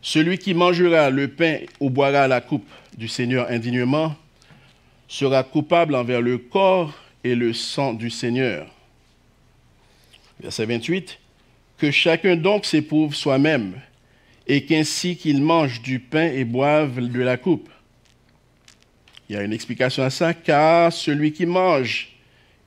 celui 0.01 0.39
qui 0.39 0.55
mangera 0.55 1.11
le 1.11 1.29
pain 1.29 1.59
ou 1.81 1.91
boira 1.91 2.27
la 2.27 2.41
coupe 2.41 2.67
du 2.97 3.09
Seigneur 3.09 3.47
indignement 3.51 4.17
sera 5.07 5.45
coupable 5.45 5.95
envers 5.95 6.23
le 6.23 6.39
corps 6.39 6.95
et 7.23 7.35
le 7.35 7.53
sang 7.53 7.93
du 7.93 8.09
Seigneur. 8.09 8.69
Verset 10.41 10.65
28. 10.65 11.19
Que 11.77 11.91
chacun 11.91 12.37
donc 12.37 12.65
s'éprouve 12.65 13.15
soi-même, 13.15 13.75
et 14.47 14.65
qu'ainsi 14.65 15.19
qu'il 15.19 15.43
mange 15.43 15.83
du 15.83 15.99
pain 15.99 16.31
et 16.33 16.45
boive 16.45 17.07
de 17.07 17.21
la 17.21 17.37
coupe. 17.37 17.69
Il 19.29 19.37
y 19.37 19.39
a 19.39 19.43
une 19.43 19.53
explication 19.53 20.05
à 20.05 20.09
ça, 20.09 20.33
car 20.33 20.91
celui 20.91 21.35
qui 21.35 21.45
mange 21.45 22.17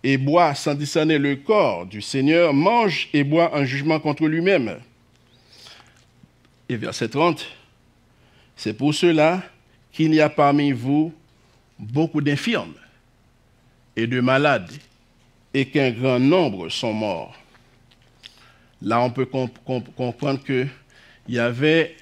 et 0.03 0.17
boit 0.17 0.53
sans 0.53 0.75
discerner 0.75 1.17
le 1.17 1.37
corps 1.37 1.87
du 1.87 2.03
Seigneur 2.03 2.53
mange 2.53 3.09
et 3.13 3.23
boit 3.23 3.57
un 3.57 3.65
jugement 3.65 3.99
contre 3.99 4.27
lui-même. 4.27 4.79
Et 6.71 6.77
verset 6.77 7.09
30, 7.09 7.45
c'est 8.55 8.71
pour 8.71 8.93
cela 8.93 9.43
qu'il 9.91 10.13
y 10.13 10.21
a 10.21 10.29
parmi 10.29 10.71
vous 10.71 11.13
beaucoup 11.77 12.21
d'infirmes 12.21 12.75
et 13.97 14.07
de 14.07 14.21
malades, 14.21 14.71
et 15.53 15.65
qu'un 15.65 15.91
grand 15.91 16.17
nombre 16.17 16.69
sont 16.69 16.93
morts. 16.93 17.35
Là, 18.81 19.01
on 19.01 19.09
peut 19.09 19.25
comprendre 19.25 20.41
qu'il 20.45 20.69
y 21.27 21.39
avait, 21.39 21.97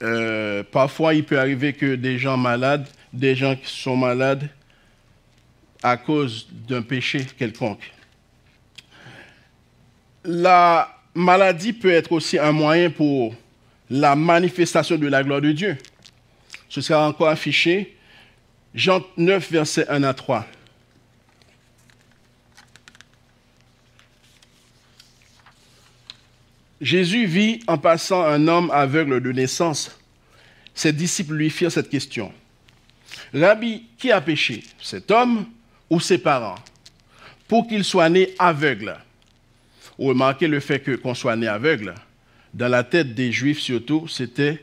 euh, 0.00 0.62
parfois 0.62 1.14
il 1.14 1.24
peut 1.24 1.40
arriver 1.40 1.72
que 1.72 1.96
des 1.96 2.16
gens 2.16 2.36
malades, 2.36 2.86
des 3.12 3.34
gens 3.34 3.56
qui 3.56 3.66
sont 3.66 3.96
malades 3.96 4.48
à 5.82 5.96
cause 5.96 6.46
d'un 6.52 6.82
péché 6.82 7.26
quelconque. 7.36 7.92
La 10.22 11.00
maladie 11.14 11.72
peut 11.72 11.90
être 11.90 12.12
aussi 12.12 12.38
un 12.38 12.52
moyen 12.52 12.90
pour 12.90 13.34
la 13.90 14.16
manifestation 14.16 14.96
de 14.96 15.06
la 15.06 15.22
gloire 15.22 15.40
de 15.40 15.52
Dieu. 15.52 15.76
Ce 16.68 16.80
sera 16.80 17.08
encore 17.08 17.28
affiché. 17.28 17.96
Jean 18.74 19.02
9, 19.16 19.52
verset 19.52 19.88
1 19.88 20.02
à 20.02 20.14
3. 20.14 20.46
Jésus 26.80 27.26
vit 27.26 27.60
en 27.66 27.78
passant 27.78 28.22
un 28.22 28.48
homme 28.48 28.70
aveugle 28.70 29.20
de 29.22 29.32
naissance. 29.32 29.96
Ses 30.74 30.92
disciples 30.92 31.34
lui 31.34 31.50
firent 31.50 31.72
cette 31.72 31.88
question. 31.88 32.32
Rabbi, 33.32 33.86
qui 33.96 34.10
a 34.10 34.20
péché, 34.20 34.64
cet 34.82 35.10
homme 35.10 35.46
ou 35.88 36.00
ses 36.00 36.18
parents, 36.18 36.58
pour 37.46 37.68
qu'il 37.68 37.84
soit 37.84 38.08
né 38.08 38.34
aveugle 38.38 38.98
remarquez 39.98 40.48
le 40.48 40.60
fait 40.60 41.00
qu'on 41.00 41.14
soit 41.14 41.36
né 41.36 41.46
aveugle 41.46 41.94
dans 42.54 42.68
la 42.68 42.84
tête 42.84 43.14
des 43.14 43.32
Juifs 43.32 43.58
surtout, 43.58 44.06
c'était, 44.08 44.60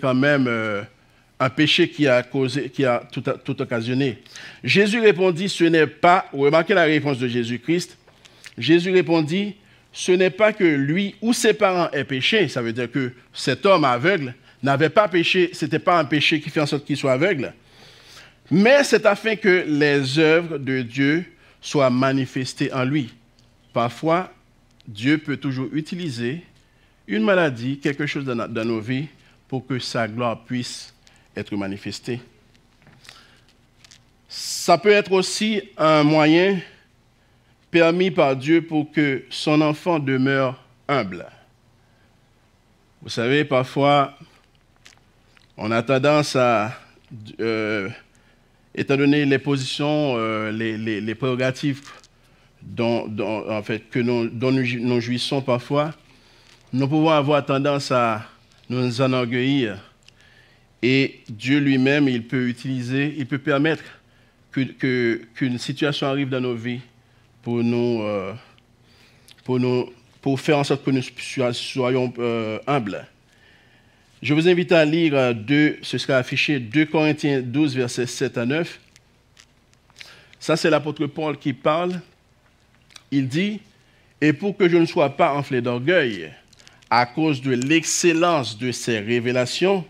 quand 0.00 0.14
même 0.14 0.46
euh, 0.46 0.82
un 1.40 1.50
péché 1.50 1.88
qui 1.88 2.06
a, 2.06 2.22
causé, 2.22 2.70
qui 2.70 2.84
a 2.84 3.02
tout, 3.10 3.20
tout, 3.20 3.60
occasionné. 3.60 4.18
Jésus 4.62 5.00
répondit, 5.00 5.48
ce 5.48 5.64
n'est 5.64 5.88
pas, 5.88 6.26
remarquez 6.32 6.74
la 6.74 6.84
réponse 6.84 7.18
de 7.18 7.26
Jésus-Christ, 7.26 7.98
Jésus 8.56 8.92
répondit, 8.92 9.56
ce 9.92 10.12
n'est 10.12 10.30
pas 10.30 10.52
que 10.52 10.64
lui 10.64 11.16
ou 11.20 11.32
ses 11.32 11.54
parents 11.54 11.90
aient 11.90 12.04
péché, 12.04 12.48
ça 12.48 12.62
veut 12.62 12.72
dire 12.72 12.90
que 12.90 13.12
cet 13.32 13.66
homme 13.66 13.84
aveugle 13.84 14.34
n'avait 14.62 14.88
pas 14.88 15.08
péché, 15.08 15.50
ce 15.52 15.64
n'était 15.64 15.80
pas 15.80 15.98
un 15.98 16.04
péché 16.04 16.40
qui 16.40 16.50
fait 16.50 16.60
en 16.60 16.66
sorte 16.66 16.84
qu'il 16.84 16.96
soit 16.96 17.12
aveugle, 17.12 17.52
mais 18.50 18.84
c'est 18.84 19.06
afin 19.06 19.34
que 19.34 19.64
les 19.66 20.18
œuvres 20.18 20.58
de 20.58 20.82
Dieu 20.82 21.24
soient 21.60 21.90
manifestées 21.90 22.72
en 22.72 22.84
lui. 22.84 23.12
Parfois, 23.72 24.32
Dieu 24.86 25.18
peut 25.18 25.36
toujours 25.36 25.68
utiliser 25.72 26.42
une 27.12 27.24
maladie, 27.24 27.78
quelque 27.78 28.06
chose 28.06 28.24
dans, 28.24 28.64
nos 28.64 28.80
vies 28.80 29.06
pour 29.46 29.66
que 29.66 29.78
sa 29.78 30.08
gloire 30.08 30.44
puisse 30.44 30.94
être 31.36 31.54
manifestée. 31.54 32.20
Ça 34.28 34.78
peut 34.78 34.90
être 34.90 35.12
aussi 35.12 35.60
un 35.76 36.04
moyen 36.04 36.58
permis 37.70 38.10
par 38.10 38.34
Dieu 38.34 38.62
pour 38.62 38.90
que 38.90 39.24
son 39.28 39.60
enfant 39.60 39.98
demeure 39.98 40.58
humble. 40.88 41.26
Vous 43.02 43.10
savez, 43.10 43.44
parfois, 43.44 44.16
on 45.58 45.70
a 45.70 45.82
tendance 45.82 46.34
à, 46.34 46.78
euh, 47.40 47.90
étant 48.74 48.96
donné 48.96 49.26
les 49.26 49.38
positions, 49.38 50.14
euh, 50.16 50.50
les, 50.50 51.14
prérogatives 51.14 51.82
dont, 52.62 53.06
nous 53.06 55.00
jouissons 55.00 55.42
parfois, 55.42 55.92
nous 56.72 56.88
pouvons 56.88 57.10
avoir 57.10 57.44
tendance 57.44 57.90
à 57.92 58.26
nous 58.68 59.00
enorgueillir. 59.00 59.78
Et 60.82 61.20
Dieu 61.28 61.58
lui-même, 61.58 62.08
il 62.08 62.26
peut 62.26 62.48
utiliser, 62.48 63.14
il 63.16 63.26
peut 63.26 63.38
permettre 63.38 63.84
qu'une 64.52 65.58
situation 65.58 66.06
arrive 66.06 66.30
dans 66.30 66.40
nos 66.40 66.54
vies 66.54 66.80
pour 67.42 67.62
nous, 67.62 68.02
euh, 68.02 68.32
pour 69.44 69.60
nous, 69.60 69.92
pour 70.20 70.40
faire 70.40 70.58
en 70.58 70.64
sorte 70.64 70.84
que 70.84 70.90
nous 70.90 71.02
soyons 71.52 72.12
euh, 72.18 72.58
humbles. 72.66 73.06
Je 74.22 74.34
vous 74.34 74.48
invite 74.48 74.72
à 74.72 74.84
lire 74.84 75.34
deux, 75.34 75.78
ce 75.82 75.98
sera 75.98 76.16
affiché 76.16 76.58
2 76.58 76.86
Corinthiens 76.86 77.42
12, 77.42 77.76
versets 77.76 78.06
7 78.06 78.38
à 78.38 78.46
9. 78.46 78.80
Ça, 80.40 80.56
c'est 80.56 80.70
l'apôtre 80.70 81.06
Paul 81.06 81.36
qui 81.36 81.52
parle. 81.52 82.00
Il 83.10 83.28
dit, 83.28 83.60
et 84.20 84.32
pour 84.32 84.56
que 84.56 84.68
je 84.68 84.76
ne 84.76 84.86
sois 84.86 85.16
pas 85.16 85.34
enflé 85.34 85.60
d'orgueil, 85.60 86.32
à 86.94 87.06
cause 87.06 87.40
de 87.40 87.52
l'excellence 87.52 88.58
de 88.58 88.70
ses 88.70 88.98
révélations, 88.98 89.82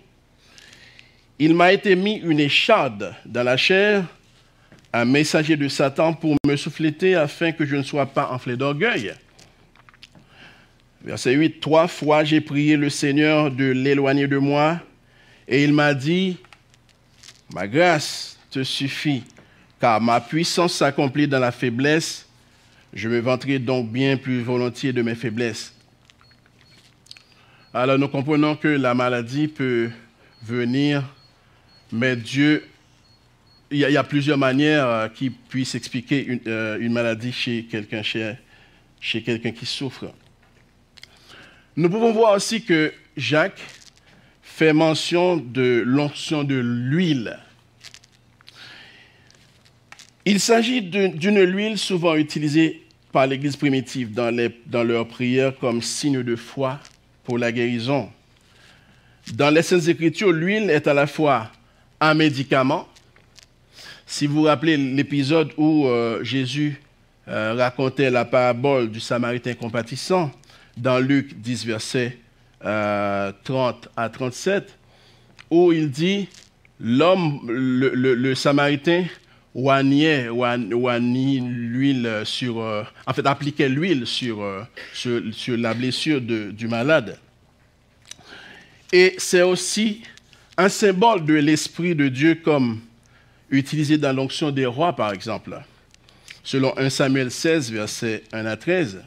il 1.37 1.53
m'a 1.53 1.73
été 1.73 1.97
mis 1.97 2.19
une 2.19 2.38
écharde 2.38 3.12
dans 3.27 3.43
la 3.43 3.57
chair, 3.57 4.05
un 4.93 5.05
messager 5.05 5.57
de 5.57 5.67
Satan 5.67 6.12
pour 6.12 6.37
me 6.47 6.55
souffléter 6.55 7.17
afin 7.17 7.51
que 7.51 7.67
je 7.67 7.75
ne 7.75 7.83
sois 7.83 8.07
pas 8.07 8.31
enflé 8.31 8.57
d'orgueil. 8.57 9.15
Verset 11.05 11.33
8, 11.33 11.59
Trois 11.59 11.88
fois 11.88 12.23
j'ai 12.23 12.41
prié 12.41 12.77
le 12.77 12.88
Seigneur 12.88 13.51
de 13.51 13.65
l'éloigner 13.65 14.29
de 14.29 14.38
moi, 14.38 14.79
et 15.49 15.65
il 15.65 15.73
m'a 15.73 15.95
dit, 15.95 16.37
Ma 17.53 17.67
grâce 17.67 18.38
te 18.49 18.62
suffit, 18.62 19.25
car 19.81 20.01
ma 20.01 20.21
puissance 20.21 20.75
s'accomplit 20.75 21.27
dans 21.27 21.41
la 21.41 21.51
faiblesse. 21.51 22.29
Je 22.93 23.09
me 23.09 23.19
vanterai 23.19 23.59
donc 23.59 23.91
bien 23.91 24.17
plus 24.17 24.41
volontiers 24.41 24.93
de 24.93 25.03
mes 25.03 25.17
faiblesses 25.17 25.75
alors 27.74 27.98
nous 27.98 28.08
comprenons 28.08 28.54
que 28.54 28.68
la 28.68 28.92
maladie 28.92 29.48
peut 29.48 29.90
venir, 30.42 31.02
mais 31.90 32.16
Dieu, 32.16 32.66
il 33.70 33.78
y 33.78 33.96
a, 33.96 34.04
plusieurs 34.04 34.37
manières 34.37 34.87
euh, 34.87 35.08
qui 35.08 35.30
puissent 35.30 35.74
expliquer 35.74 36.22
une, 36.22 36.40
euh, 36.46 36.88
maladie 36.90 37.32
chez 37.32 37.64
quelqu'un 37.64 38.02
chez, 38.02 39.22
quelqu'un 39.22 39.52
qui 39.52 39.64
souffre. 39.64 40.12
Nous 41.74 41.88
pouvons 41.88 42.12
voir 42.12 42.35
aussi 42.35 42.62
que 42.62 42.92
Jacques 43.16 43.62
fait 44.42 44.74
mention 44.74 45.38
de 45.38 45.82
l'onction 45.87 46.44
de 46.44 46.56
l'huile. 46.56 47.38
Il 50.26 50.40
s'agit 50.40 50.82
d'une 50.82 51.40
huile 51.40 51.78
souvent 51.78 52.16
utilisée 52.16 52.82
par 53.11 53.26
l'Église 53.26 53.56
primitive 53.56 54.12
dans 54.12 54.85
leurs 54.85 55.08
prières 55.08 55.56
comme 55.58 55.80
signe 55.80 56.22
de 56.22 56.37
foi 56.37 56.78
pour 57.24 57.38
la 57.38 57.52
guérison. 57.52 58.11
Dans 59.35 59.50
les 59.50 59.62
Saintes 59.62 59.88
Écritures, 59.88 60.32
l'huile 60.32 60.70
est 60.70 60.87
à 60.87 60.94
la 60.94 61.06
fois 61.06 61.50
un 62.00 62.14
médicament. 62.14 62.88
Si 64.06 64.26
vous 64.26 64.40
vous 64.40 64.42
rappelez 64.42 64.76
l'épisode 64.76 65.52
où 65.56 65.87
euh, 65.87 66.22
Jésus 66.24 66.80
euh, 67.28 67.54
racontait 67.56 68.11
la 68.11 68.24
parabole 68.24 68.90
du 68.90 69.00
Samaritain 69.00 69.54
compatissant, 69.54 70.30
dans 70.76 70.98
Luc 70.98 71.38
10, 71.40 71.66
verset 71.66 72.18
30 72.61 72.66
euh, 72.66 73.32
à 73.96 74.08
37, 74.08 74.76
où 75.50 75.72
il 75.72 75.90
dit, 75.90 76.28
l'homme, 76.80 77.40
le, 77.48 78.35
Samaritain, 78.35 79.04
oignait, 79.55 80.29
l'huile 81.41 82.23
sur, 82.25 82.57
en 82.59 83.12
fait, 83.12 83.27
appliquait 83.27 83.69
l'huile 83.69 84.07
sur, 84.07 84.67
sur, 84.93 85.57
la 85.57 85.75
blessure 85.75 86.21
du 86.21 86.69
malade. 86.69 87.19
Et 88.93 89.15
c'est 89.19 89.43
aussi 89.43 90.03
un 90.57 90.69
symbole 90.69 91.25
de 91.25 91.35
l'Esprit 91.35 91.95
de 91.95 92.09
Dieu 92.09 92.37
comme 92.37 92.81
utilisé 93.51 93.99
dans 93.99 94.12
l'onction 94.12 94.51
des 94.51 94.67
rois, 94.67 94.95
par 94.95 95.12
exemple. 95.12 95.59
Selon 96.45 96.77
1 96.77 96.91
Samuel 96.91 97.31
16, 97.31 97.71
verset 97.71 98.25
1 98.33 98.47
à 98.47 98.57
13, 98.57 99.03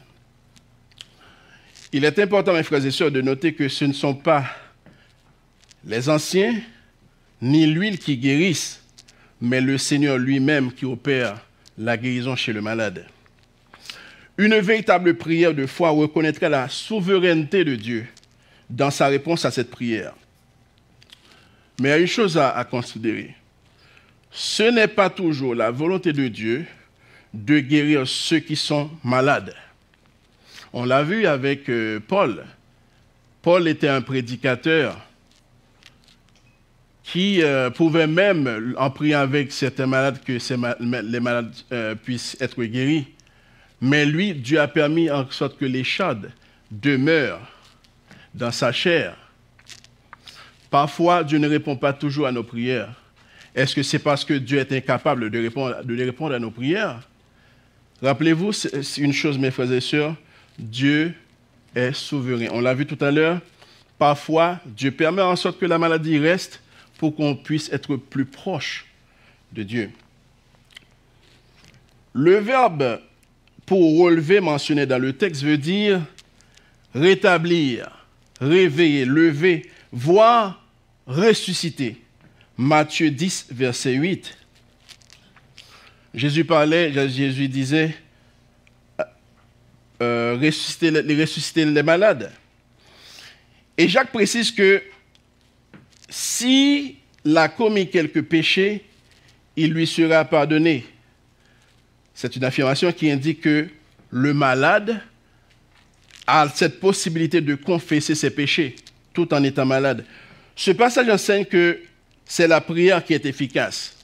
Il 1.92 2.04
est 2.04 2.18
important, 2.18 2.52
mes 2.52 2.62
frères 2.62 2.84
et 2.84 2.90
sœurs, 2.90 3.10
de 3.10 3.20
noter 3.20 3.54
que 3.54 3.68
ce 3.68 3.84
ne 3.84 3.92
sont 3.92 4.14
pas 4.14 4.44
les 5.84 6.08
anciens 6.08 6.54
ni 7.40 7.66
l'huile 7.66 7.98
qui 7.98 8.16
guérissent, 8.16 8.82
mais 9.40 9.60
le 9.60 9.78
Seigneur 9.78 10.18
lui-même 10.18 10.72
qui 10.72 10.84
opère 10.84 11.38
la 11.78 11.96
guérison 11.96 12.36
chez 12.36 12.52
le 12.52 12.62
malade. 12.62 13.06
Une 14.38 14.58
véritable 14.58 15.14
prière 15.14 15.54
de 15.54 15.66
foi 15.66 15.90
reconnaîtrait 15.90 16.48
la 16.48 16.68
souveraineté 16.68 17.64
de 17.64 17.74
Dieu 17.74 18.06
dans 18.68 18.90
sa 18.90 19.06
réponse 19.06 19.44
à 19.44 19.50
cette 19.50 19.70
prière. 19.70 20.14
Mais 21.80 21.88
il 21.88 21.92
y 21.92 21.94
a 21.94 21.98
une 21.98 22.06
chose 22.06 22.38
à, 22.38 22.64
considérer. 22.64 23.34
Ce 24.30 24.62
n'est 24.62 24.88
pas 24.88 25.10
toujours 25.10 25.54
la 25.54 25.70
volonté 25.70 26.12
de 26.12 26.28
Dieu 26.28 26.66
de 27.32 27.60
guérir 27.60 28.06
ceux 28.06 28.38
qui 28.38 28.56
sont 28.56 28.90
malades. 29.04 29.54
On 30.72 30.84
l'a 30.84 31.02
vu 31.02 31.26
avec 31.26 31.68
euh, 31.68 32.00
Paul. 32.00 32.44
Paul 33.42 33.68
était 33.68 33.88
un 33.88 34.02
prédicateur 34.02 35.05
qui 37.06 37.40
euh, 37.40 37.70
pouvait 37.70 38.08
même, 38.08 38.74
en 38.76 38.90
priant 38.90 39.20
avec 39.20 39.52
certains 39.52 39.86
malades, 39.86 40.18
que 40.24 40.38
les 40.80 41.20
malades 41.20 41.54
euh, 41.70 41.94
puissent 41.94 42.36
être 42.40 42.62
guéris. 42.64 43.06
Mais 43.80 44.04
lui, 44.04 44.34
Dieu 44.34 44.60
a 44.60 44.66
permis 44.66 45.08
en 45.08 45.28
sorte 45.30 45.56
que 45.56 45.64
les 45.64 45.84
chades 45.84 46.32
demeurent 46.70 47.40
dans 48.34 48.50
sa 48.50 48.72
chair. 48.72 49.16
Parfois, 50.68 51.22
Dieu 51.22 51.38
ne 51.38 51.48
répond 51.48 51.76
pas 51.76 51.92
toujours 51.92 52.26
à 52.26 52.32
nos 52.32 52.42
prières. 52.42 52.92
Est-ce 53.54 53.74
que 53.74 53.84
c'est 53.84 54.00
parce 54.00 54.24
que 54.24 54.34
Dieu 54.34 54.58
est 54.58 54.72
incapable 54.72 55.30
de, 55.30 55.38
répondre, 55.40 55.84
de 55.84 56.04
répondre 56.04 56.34
à 56.34 56.40
nos 56.40 56.50
prières? 56.50 57.00
Rappelez-vous 58.02 58.50
une 58.98 59.12
chose, 59.12 59.38
mes 59.38 59.52
frères 59.52 59.72
et 59.72 59.80
sœurs, 59.80 60.16
Dieu 60.58 61.14
est 61.74 61.92
souverain. 61.92 62.48
On 62.50 62.60
l'a 62.60 62.74
vu 62.74 62.84
tout 62.84 63.02
à 63.02 63.12
l'heure, 63.12 63.40
parfois 63.96 64.58
Dieu 64.66 64.90
permet 64.90 65.22
en 65.22 65.36
sorte 65.36 65.60
que 65.60 65.66
la 65.66 65.78
maladie 65.78 66.18
reste 66.18 66.60
pour 66.98 67.14
qu'on 67.14 67.36
puisse 67.36 67.70
être 67.72 67.96
plus 67.96 68.24
proche 68.24 68.86
de 69.52 69.62
Dieu. 69.62 69.90
Le 72.12 72.36
verbe 72.36 73.00
pour 73.66 73.98
relever 73.98 74.40
mentionné 74.40 74.86
dans 74.86 74.98
le 74.98 75.12
texte 75.12 75.42
veut 75.42 75.58
dire 75.58 76.00
rétablir, 76.94 78.06
réveiller, 78.40 79.04
lever, 79.04 79.70
voir, 79.92 80.64
ressusciter. 81.06 82.00
Matthieu 82.56 83.10
10, 83.10 83.48
verset 83.50 83.92
8. 83.92 84.36
Jésus 86.14 86.44
parlait, 86.46 86.90
Jésus 87.10 87.48
disait, 87.48 87.94
euh, 90.00 90.38
ressusciter, 90.40 90.90
ressusciter 90.90 91.66
les 91.66 91.82
malades. 91.82 92.32
Et 93.76 93.88
Jacques 93.88 94.12
précise 94.12 94.50
que 94.50 94.82
si 96.16 96.96
a 97.36 97.48
commis 97.48 97.90
quelques 97.90 98.22
péchés, 98.22 98.82
il 99.54 99.72
lui 99.72 99.86
sera 99.86 100.24
pardonné. 100.24 100.86
C'est 102.14 102.34
une 102.36 102.44
affirmation 102.44 102.90
qui 102.90 103.10
indique 103.10 103.42
que 103.42 103.68
le 104.10 104.32
malade 104.32 104.98
a 106.26 106.48
cette 106.54 106.80
possibilité 106.80 107.42
de 107.42 107.54
confesser 107.54 108.14
ses 108.14 108.30
péchés 108.30 108.76
tout 109.12 109.34
en 109.34 109.42
étant 109.42 109.66
malade. 109.66 110.06
Ce 110.54 110.70
passage 110.70 111.10
enseigne 111.10 111.44
que 111.44 111.80
c'est 112.24 112.48
la 112.48 112.62
prière 112.62 113.04
qui 113.04 113.12
est 113.12 113.26
efficace. 113.26 113.94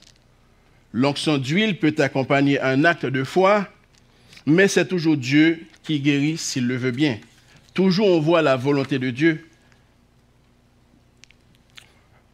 L'onction 0.91 1.39
d'huile 1.39 1.79
peut 1.79 1.95
accompagner 1.97 2.61
un 2.61 2.85
acte 2.85 3.07
de 3.07 3.23
foi, 3.23 3.67
mais 4.45 4.67
c'est 4.67 4.87
toujours 4.87 5.17
Dieu 5.17 5.65
qui 5.81 5.99
guérit 5.99 6.37
s'il 6.37 6.67
le 6.67 6.77
veut 6.77 6.91
bien. 6.91 7.17
Toujours 7.73 8.07
on 8.07 8.19
voit 8.19 8.43
la 8.43 8.55
volonté 8.55 8.99
de 8.99 9.09
Dieu. 9.09 9.47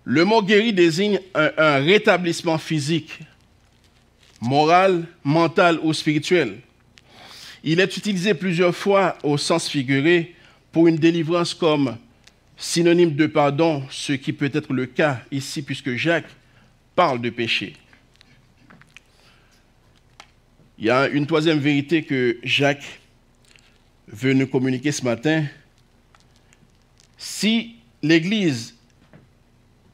Le 0.03 0.25
mot 0.25 0.41
guéri 0.41 0.73
désigne 0.73 1.19
un, 1.35 1.77
rétablissement 1.77 2.57
physique, 2.57 3.19
moral, 4.41 5.05
mental 5.23 5.79
ou 5.83 5.93
spirituel. 5.93 6.59
Il 7.63 7.79
est 7.79 7.97
utilisé 7.97 8.33
plusieurs 8.33 8.75
fois 8.75 9.17
au 9.23 9.37
sens 9.37 9.67
figuré 9.67 10.35
pour 10.71 10.87
une 10.87 10.95
délivrance 10.95 11.53
comme 11.53 11.97
synonyme 12.57 13.15
de 13.15 13.27
pardon, 13.27 13.83
ce 13.89 14.13
qui 14.13 14.33
peut 14.33 14.51
être 14.53 14.73
le 14.73 14.85
cas 14.85 15.21
ici 15.31 15.61
puisque 15.61 15.95
Jacques 15.95 16.29
parle 16.95 17.21
de 17.21 17.29
péché. 17.29 17.75
Il 20.77 20.85
y 20.85 20.89
a 20.89 21.09
une 21.09 21.27
troisième 21.27 21.59
vérité 21.59 22.03
que 22.03 22.37
Jacques 22.43 23.01
veut 24.07 24.33
nous 24.33 24.47
communiquer 24.47 24.93
ce 24.93 25.03
matin. 25.03 25.45
Si 27.17 27.75
l'Église 28.01 28.78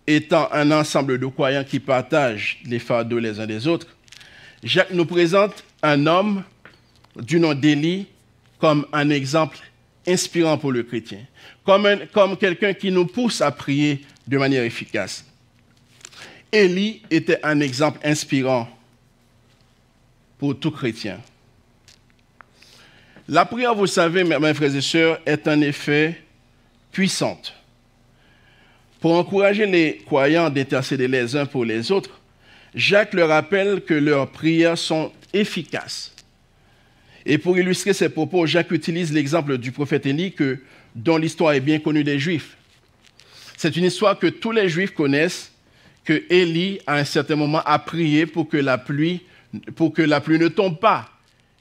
étant 0.08 0.50
un 0.52 0.72
ensemble 0.72 1.20
de 1.20 1.26
croyants 1.26 1.64
qui 1.64 1.80
partagent 1.80 2.60
les 2.66 2.80
fardeaux 2.80 3.20
les 3.20 3.40
uns 3.40 3.48
des 3.48 3.68
autres, 3.68 3.88
Jacques 4.64 4.92
nous 4.92 5.06
présente 5.06 5.64
un 5.84 6.08
homme 6.08 6.44
du 7.16 7.40
nom 7.40 7.54
d'Élie 7.54 8.08
comme 8.60 8.86
un 8.94 9.10
exemple 9.10 9.58
inspirant 10.08 10.58
pour 10.58 10.72
le 10.72 10.84
chrétien, 10.84 11.20
comme, 11.64 12.38
quelqu'un 12.38 12.74
qui 12.74 12.92
nous 12.92 13.06
pousse 13.06 13.42
à 13.42 13.52
prier 13.52 14.06
de 14.28 14.38
manière 14.38 14.64
efficace. 14.64 15.26
Élie 16.52 17.02
était 17.10 17.40
un 17.44 17.60
exemple 17.60 18.00
inspirant 18.04 18.70
pour 20.38 20.58
tout 20.60 20.72
chrétien. 20.72 21.20
La 23.28 23.46
prière, 23.46 23.74
vous 23.74 23.88
savez, 23.88 24.24
mes 24.24 24.54
frères 24.54 24.76
et 24.76 24.82
sœurs, 24.82 25.20
est 25.26 25.48
en 25.48 25.60
effet 25.62 26.22
puissante. 26.92 27.55
Pour 29.06 29.20
encourager 29.20 29.68
les 29.68 29.98
croyants 30.04 30.50
d'intercéder 30.50 31.08
les 31.08 31.36
uns 31.36 31.46
pour 31.46 31.64
les 31.64 31.92
autres, 31.92 32.20
Jacques 32.74 33.14
leur 33.14 33.30
rappelle 33.30 33.82
que 33.82 33.94
leurs 33.94 34.32
prières 34.32 34.80
sont 34.80 35.12
efficaces. 35.32 36.12
Et 37.24 37.38
pour 37.38 37.56
illustrer 37.56 37.94
ses 37.94 38.10
propos, 38.10 38.48
Jacques 38.48 38.72
utilise 38.72 39.14
l'exemple 39.14 39.60
du 39.60 39.72
prophète 39.72 40.08
Élie, 40.08 40.34
dont 40.96 41.18
l'histoire 41.18 41.54
est 41.54 41.60
bien 41.60 41.78
connue 41.78 42.04
des 42.04 42.18
Juifs. 42.18 42.58
C'est 43.56 43.76
une 43.76 43.84
histoire 43.84 44.18
que 44.18 44.26
tous 44.26 44.50
les 44.50 44.70
Juifs 44.70 44.96
connaissent, 44.96 45.52
que 46.04 46.24
Élie, 46.32 46.80
à 46.88 46.96
un 46.96 47.06
certain 47.06 47.36
moment, 47.36 47.62
a 47.64 47.78
prié 47.78 48.26
pour 48.26 48.50
que 48.50 48.58
la 48.58 48.80
pluie, 48.80 49.22
pour 49.76 49.94
que 49.94 50.02
la 50.02 50.20
pluie 50.20 50.40
ne 50.40 50.48
tombe 50.48 50.80
pas. 50.80 51.12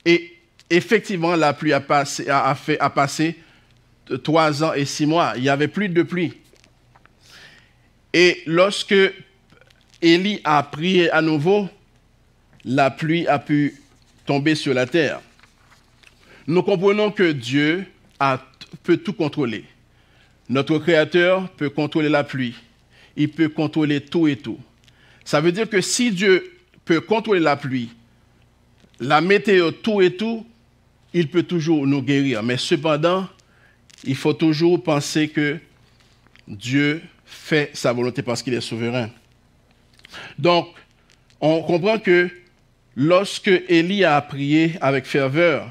Et 0.06 0.32
effectivement, 0.70 1.36
la 1.36 1.52
pluie 1.52 1.74
a, 1.74 1.80
passé, 1.82 2.26
a, 2.26 2.54
fait, 2.54 2.80
a 2.80 2.88
passé 2.88 3.36
trois 4.22 4.64
ans 4.64 4.72
et 4.72 4.86
six 4.86 5.04
mois. 5.04 5.34
Il 5.36 5.42
n'y 5.42 5.50
avait 5.50 5.68
plus 5.68 5.90
de 5.90 6.02
pluie. 6.02 6.32
Et 8.14 8.42
lorsque 8.46 8.94
Élie 10.00 10.40
a 10.44 10.62
prié 10.62 11.10
à 11.10 11.20
nouveau, 11.20 11.68
la 12.64 12.90
pluie 12.90 13.26
a 13.26 13.38
pu 13.38 13.74
tomber 14.24 14.54
sur 14.54 14.72
la 14.72 14.86
terre 14.86 15.20
nous 16.46 16.62
comprenons 16.62 17.10
que 17.10 17.32
Dieu 17.32 17.86
peut 18.82 18.96
tout 18.98 19.12
contrôler. 19.12 19.64
Notre 20.48 20.78
Créateur 20.78 21.48
peut 21.50 21.70
contrôler 21.70 22.08
la 22.08 22.24
pluie. 22.24 22.54
Il 23.16 23.30
peut 23.30 23.48
contrôler 23.48 24.00
tout 24.00 24.28
et 24.28 24.36
tout. 24.36 24.58
Ça 25.24 25.40
veut 25.40 25.52
dire 25.52 25.68
que 25.68 25.80
si 25.80 26.10
Dieu 26.10 26.52
peut 26.84 27.00
contrôler 27.00 27.40
la 27.40 27.56
pluie, 27.56 27.90
la 29.00 29.20
météo, 29.20 29.70
tout 29.70 30.02
et 30.02 30.14
tout, 30.16 30.46
il 31.14 31.28
peut 31.28 31.44
toujours 31.44 31.86
nous 31.86 32.02
guérir. 32.02 32.42
Mais 32.42 32.58
cependant, 32.58 33.26
il 34.04 34.16
faut 34.16 34.34
toujours 34.34 34.82
penser 34.82 35.28
que 35.28 35.58
Dieu 36.46 37.00
fait 37.34 37.70
sa 37.74 37.92
volonté 37.92 38.22
parce 38.22 38.42
qu'il 38.42 38.54
est 38.54 38.60
souverain. 38.60 39.10
Donc, 40.38 40.68
on 41.40 41.62
comprend 41.62 41.98
que 41.98 42.30
lorsque 42.96 43.50
Élie 43.68 44.04
a 44.04 44.20
prié 44.22 44.76
avec 44.80 45.04
ferveur, 45.04 45.70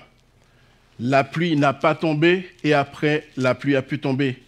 la 0.99 1.23
pluie 1.23 1.55
n'a 1.55 1.73
pas 1.73 1.95
tombé 1.95 2.49
et 2.63 2.73
après, 2.73 3.27
la 3.37 3.55
pluie 3.55 3.75
a 3.75 3.81
pu 3.81 3.99
tomber. 3.99 4.43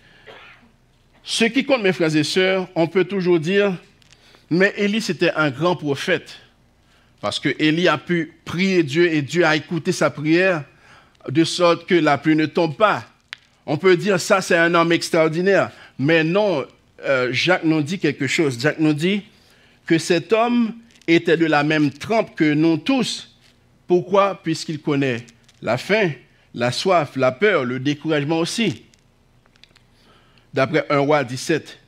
Ce 1.23 1.45
qui 1.45 1.65
compte, 1.65 1.81
mes 1.81 1.93
frères 1.93 2.15
et 2.15 2.23
sœurs, 2.23 2.67
on 2.75 2.87
peut 2.87 3.05
toujours 3.05 3.39
dire, 3.39 3.75
mais 4.49 4.73
Élie, 4.77 5.01
c'était 5.01 5.31
un 5.31 5.49
grand 5.49 5.75
prophète. 5.75 6.35
Parce 7.21 7.39
que 7.39 7.49
Élie 7.57 7.87
a 7.87 7.97
pu 7.97 8.33
prier 8.45 8.83
Dieu 8.83 9.11
et 9.11 9.21
Dieu 9.23 9.45
a 9.45 9.55
écouté 9.55 9.91
sa 9.91 10.11
prière 10.11 10.63
de 11.27 11.43
sorte 11.43 11.87
que 11.87 11.95
la 11.95 12.19
pluie 12.19 12.35
ne 12.35 12.45
tombe 12.45 12.75
pas. 12.75 13.03
On 13.65 13.77
peut 13.77 13.97
dire, 13.97 14.19
ça, 14.19 14.41
c'est 14.41 14.57
un 14.57 14.75
homme 14.75 14.91
extraordinaire. 14.91 15.71
Mais 15.97 16.23
non, 16.23 16.65
euh, 17.03 17.29
Jacques 17.31 17.63
nous 17.63 17.81
dit 17.81 17.99
quelque 17.99 18.27
chose. 18.27 18.59
Jacques 18.59 18.79
nous 18.79 18.93
dit 18.93 19.23
que 19.85 19.97
cet 19.97 20.33
homme 20.33 20.73
était 21.07 21.37
de 21.37 21.45
la 21.45 21.63
même 21.63 21.91
trempe 21.91 22.35
que 22.35 22.53
nous 22.53 22.77
tous. 22.77 23.35
Pourquoi? 23.87 24.41
Puisqu'il 24.41 24.81
connaît 24.81 25.25
la 25.61 25.77
faim, 25.77 26.11
la 26.53 26.71
soif, 26.71 27.15
la 27.15 27.31
peur, 27.31 27.65
le 27.65 27.79
découragement 27.79 28.39
aussi. 28.39 28.83
D'après 30.53 30.85
1 30.89 30.97
roi 30.99 31.23
17. 31.23 31.79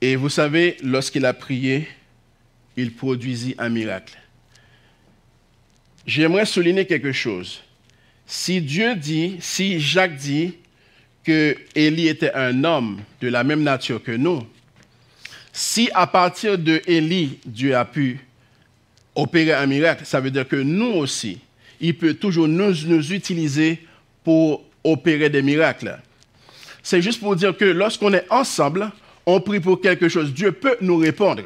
Et 0.00 0.16
vous 0.16 0.28
savez, 0.28 0.76
lorsqu'il 0.82 1.26
a 1.26 1.34
prié, 1.34 1.88
il 2.76 2.94
produisit 2.94 3.54
un 3.58 3.68
miracle. 3.68 4.16
J'aimerais 6.06 6.46
souligner 6.46 6.86
quelque 6.86 7.12
chose. 7.12 7.62
Si 8.26 8.60
Dieu 8.60 8.94
dit, 8.94 9.36
si 9.40 9.80
Jacques 9.80 10.16
dit 10.16 10.54
que 11.28 11.54
Élie 11.74 12.08
était 12.08 12.32
un 12.32 12.64
homme 12.64 13.02
de 13.20 13.28
la 13.28 13.44
même 13.44 13.62
nature 13.62 14.02
que 14.02 14.12
nous, 14.12 14.46
si 15.52 15.90
à 15.92 16.06
partir 16.06 16.56
de 16.56 16.80
Élie, 16.86 17.38
Dieu 17.44 17.76
a 17.76 17.84
pu 17.84 18.18
opérer 19.14 19.52
un 19.52 19.66
miracle, 19.66 20.06
ça 20.06 20.20
veut 20.20 20.30
dire 20.30 20.48
que 20.48 20.56
nous 20.56 20.86
aussi, 20.86 21.38
il 21.82 21.98
peut 21.98 22.14
toujours 22.14 22.48
nous, 22.48 22.72
nous 22.86 23.12
utiliser 23.12 23.78
pour 24.24 24.64
opérer 24.82 25.28
des 25.28 25.42
miracles. 25.42 25.98
C'est 26.82 27.02
juste 27.02 27.20
pour 27.20 27.36
dire 27.36 27.54
que 27.54 27.66
lorsqu'on 27.66 28.14
est 28.14 28.24
ensemble, 28.30 28.90
on 29.26 29.38
prie 29.42 29.60
pour 29.60 29.82
quelque 29.82 30.08
chose, 30.08 30.32
Dieu 30.32 30.52
peut 30.52 30.78
nous 30.80 30.96
répondre. 30.96 31.42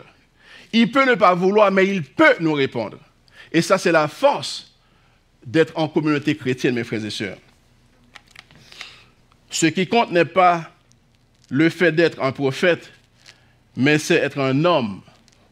Il 0.72 0.92
peut 0.92 1.10
ne 1.10 1.16
pas 1.16 1.34
vouloir, 1.34 1.72
mais 1.72 1.88
il 1.88 2.04
peut 2.04 2.36
nous 2.38 2.52
répondre. 2.52 2.98
Et 3.50 3.60
ça, 3.62 3.78
c'est 3.78 3.90
la 3.90 4.06
force 4.06 4.72
d'être 5.44 5.72
en 5.74 5.88
communauté 5.88 6.36
chrétienne, 6.36 6.76
mes 6.76 6.84
frères 6.84 7.04
et 7.04 7.10
sœurs. 7.10 7.38
Ce 9.62 9.68
qui 9.68 9.86
compte 9.86 10.10
n'est 10.10 10.24
pas 10.24 10.72
le 11.48 11.68
fait 11.68 11.92
d'être 11.92 12.20
un 12.20 12.32
prophète, 12.32 12.90
mais 13.76 13.96
c'est 13.96 14.16
être 14.16 14.40
un 14.40 14.64
homme 14.64 15.02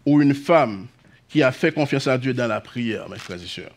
ou 0.04 0.20
une 0.20 0.34
femme 0.34 0.88
qui 1.28 1.44
a 1.44 1.52
fait 1.52 1.70
confiance 1.70 2.08
à 2.08 2.18
Dieu 2.18 2.34
dans 2.34 2.48
la 2.48 2.60
prière, 2.60 3.08
mes 3.08 3.20
frères 3.20 3.40
et 3.40 3.46
sœurs. 3.46 3.70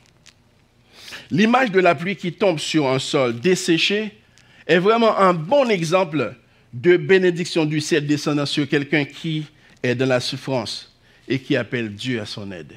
L'image 1.30 1.70
de 1.70 1.80
la 1.80 1.94
pluie 1.94 2.16
qui 2.16 2.34
tombe 2.34 2.58
sur 2.58 2.88
un 2.88 2.98
sol 2.98 3.40
desséché 3.40 4.18
est 4.66 4.80
vraiment 4.80 5.16
un 5.20 5.36
bon 5.36 5.70
exemple 5.70 6.34
de 6.74 6.98
bénédiction 6.98 7.66
du 7.66 7.80
ciel 7.80 8.08
descendant 8.08 8.48
sur 8.48 8.68
quelqu'un 8.68 9.06
qui 9.06 9.46
est 9.84 9.94
dans 9.94 10.08
la 10.08 10.20
souffrance 10.20 10.92
et 11.28 11.38
qui 11.38 11.56
appelle 11.56 11.94
Dieu 11.94 12.20
à 12.20 12.26
son 12.26 12.52
aide. 12.52 12.74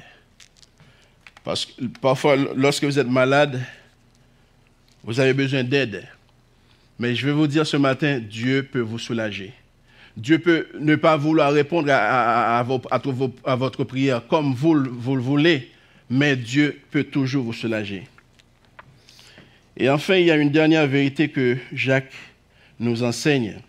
Parce 1.43 1.65
que 1.65 1.85
parfois, 2.01 2.35
lorsque 2.35 2.83
vous 2.83 2.99
êtes 2.99 3.09
malade, 3.09 3.59
vous 5.03 5.19
avez 5.19 5.33
besoin 5.33 5.63
d'aide. 5.63 6.07
Mais 6.99 7.15
je 7.15 7.25
vais 7.25 7.33
vous 7.33 7.47
dire 7.47 7.65
ce 7.65 7.77
matin, 7.77 8.19
Dieu 8.19 8.63
peut 8.63 8.79
vous 8.79 8.99
soulager. 8.99 9.53
Dieu 10.15 10.39
peut 10.39 10.67
ne 10.79 10.95
pas 10.95 11.15
vouloir 11.15 11.53
répondre 11.53 11.89
à, 11.91 12.63
votre 12.63 13.83
prière 13.83 14.25
comme 14.27 14.53
vous, 14.53 14.83
vous 14.89 15.15
le 15.15 15.21
voulez, 15.21 15.71
mais 16.09 16.35
Dieu 16.35 16.81
peut 16.89 17.03
toujours 17.03 17.43
vous 17.43 17.53
soulager. 17.53 18.07
Et 19.75 19.89
enfin, 19.89 20.15
il 20.15 20.25
y 20.25 20.31
a 20.31 20.35
une 20.35 20.49
dernière 20.49 20.87
vérité 20.87 21.29
que 21.29 21.57
Jacques 21.71 22.15
nous 22.79 23.03
enseigne. 23.03 23.59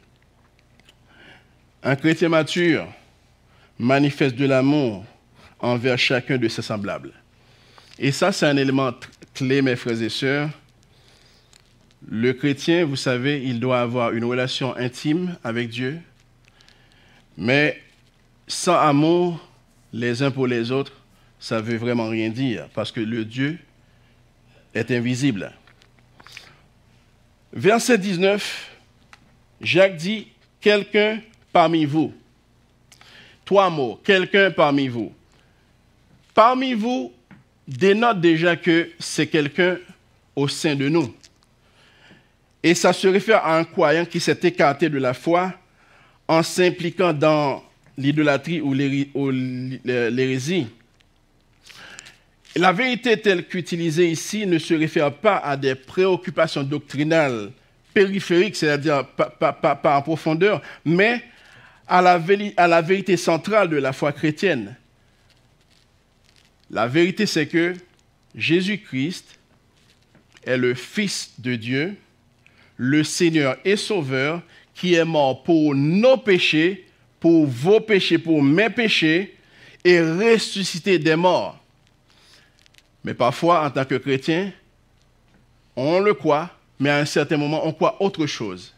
Un 1.83 1.97
chrétien 1.97 2.31
mature 2.31 2.87
manifeste 3.79 4.35
de 4.35 4.47
l'amour 4.47 5.05
envers 5.61 5.99
chacun 5.99 6.39
de 6.39 6.49
ses 6.49 6.63
semblables. 6.63 7.13
Et 7.99 8.11
ça, 8.11 8.33
c'est 8.33 8.47
un 8.47 8.57
élément 8.57 8.93
clé, 9.35 9.61
mes 9.61 9.77
frères 9.77 10.01
et 10.01 10.09
sœurs. 10.09 10.51
Le 12.07 12.33
chrétien, 12.33 12.85
vous 12.85 12.97
savez, 12.97 13.43
il 13.45 13.59
doit 13.59 13.81
avoir 13.81 14.13
une 14.13 14.25
relation 14.25 14.77
intime 14.77 15.37
avec 15.43 15.69
Dieu, 15.69 15.99
mais 17.37 17.83
sans 18.47 18.79
amour 18.79 19.45
les 19.93 20.23
uns 20.23 20.31
pour 20.31 20.47
les 20.47 20.71
autres, 20.71 20.93
ça 21.41 21.57
ne 21.57 21.63
veut 21.63 21.77
vraiment 21.77 22.09
rien 22.09 22.29
dire, 22.29 22.69
parce 22.75 22.93
que 22.93 23.01
le 23.01 23.25
Dieu 23.25 23.59
est 24.75 24.91
invisible. 24.91 25.53
Verset 27.53 27.99
19, 27.99 28.71
Jacques 29.61 29.97
dit, 29.97 30.29
quelqu'un 30.61 31.21
parmi 31.53 31.85
vous. 31.85 32.13
Trois 33.45 33.71
mots, 33.71 34.01
quelqu'un 34.05 34.51
parmi 34.51 34.89
vous. 34.89 35.13
Parmi 36.35 36.75
vous 36.75 37.13
dénote 37.67 38.21
déjà 38.21 38.57
que 38.57 38.91
c'est 38.99 39.27
quelqu'un 39.27 39.79
au 40.37 40.47
sein 40.49 40.77
de 40.77 40.89
nous. 40.89 41.15
Et 42.63 42.75
ça 42.75 42.93
se 42.93 43.07
réfère 43.07 43.45
à 43.45 43.57
un 43.57 43.65
croyant 43.65 44.05
qui 44.05 44.21
s'est 44.21 44.39
écarté 44.43 44.89
de 44.89 44.99
la 44.99 45.15
foi 45.15 45.53
en 46.27 46.43
s'impliquant 46.43 47.13
dans 47.13 47.63
l'idolâtrie 47.97 48.61
ou 48.61 48.75
l'hérésie. 48.75 50.67
La 52.57 52.73
vérité 52.73 53.21
telle 53.21 53.47
qu'utilisée 53.47 54.11
ici 54.11 54.47
ne 54.47 54.59
se 54.59 54.75
réfère 54.75 55.13
pas 55.13 55.37
à 55.37 55.57
des 55.57 55.75
préoccupations 55.75 56.63
doctrinales 56.63 57.53
périphériques, 57.95 58.57
c'est-à-dire 58.57 59.07
pas, 59.07 59.81
en 59.85 60.03
profondeur, 60.03 60.63
mais 60.85 61.23
à 61.87 62.03
la, 62.03 62.21
à 62.57 62.69
la 62.69 62.83
vérité 62.83 63.17
centrale 63.17 63.69
de 63.69 63.77
la 63.77 63.93
foi 63.93 64.13
chrétienne. 64.13 64.77
La 66.71 66.87
vérité, 66.87 67.27
c'est 67.27 67.47
que 67.47 67.75
Jésus-Christ 68.35 69.39
est 70.45 70.57
le 70.57 70.75
Fils 70.75 71.33
de 71.39 71.55
Dieu, 71.55 71.97
le 72.79 73.05
Seigneur 73.05 73.57
et 73.65 73.77
Sauveur, 73.77 74.41
qui 74.75 74.95
est 74.95 75.05
mort 75.05 75.43
pour 75.43 75.75
nos 75.75 76.17
péchés, 76.17 76.87
pour 77.21 77.47
vos 77.47 77.81
péchés, 77.81 78.19
pour 78.19 78.43
mes 78.43 78.71
péchés, 78.71 79.37
et 79.85 80.01
ressuscité 80.01 80.99
des 80.99 81.17
morts. 81.17 81.59
Mais 83.05 83.15
parfois, 83.15 83.67
en 83.67 83.71
tant 83.71 83.85
que 83.85 83.97
chrétien, 83.97 84.53
on 85.77 85.99
le 86.01 86.15
croit, 86.15 86.51
mais 86.79 86.91
à 86.91 86.99
un 86.99 87.05
certain 87.05 87.37
moment, 87.37 87.67
on 87.67 87.73
croit 87.73 88.01
autre 88.03 88.27
chose. 88.27 88.75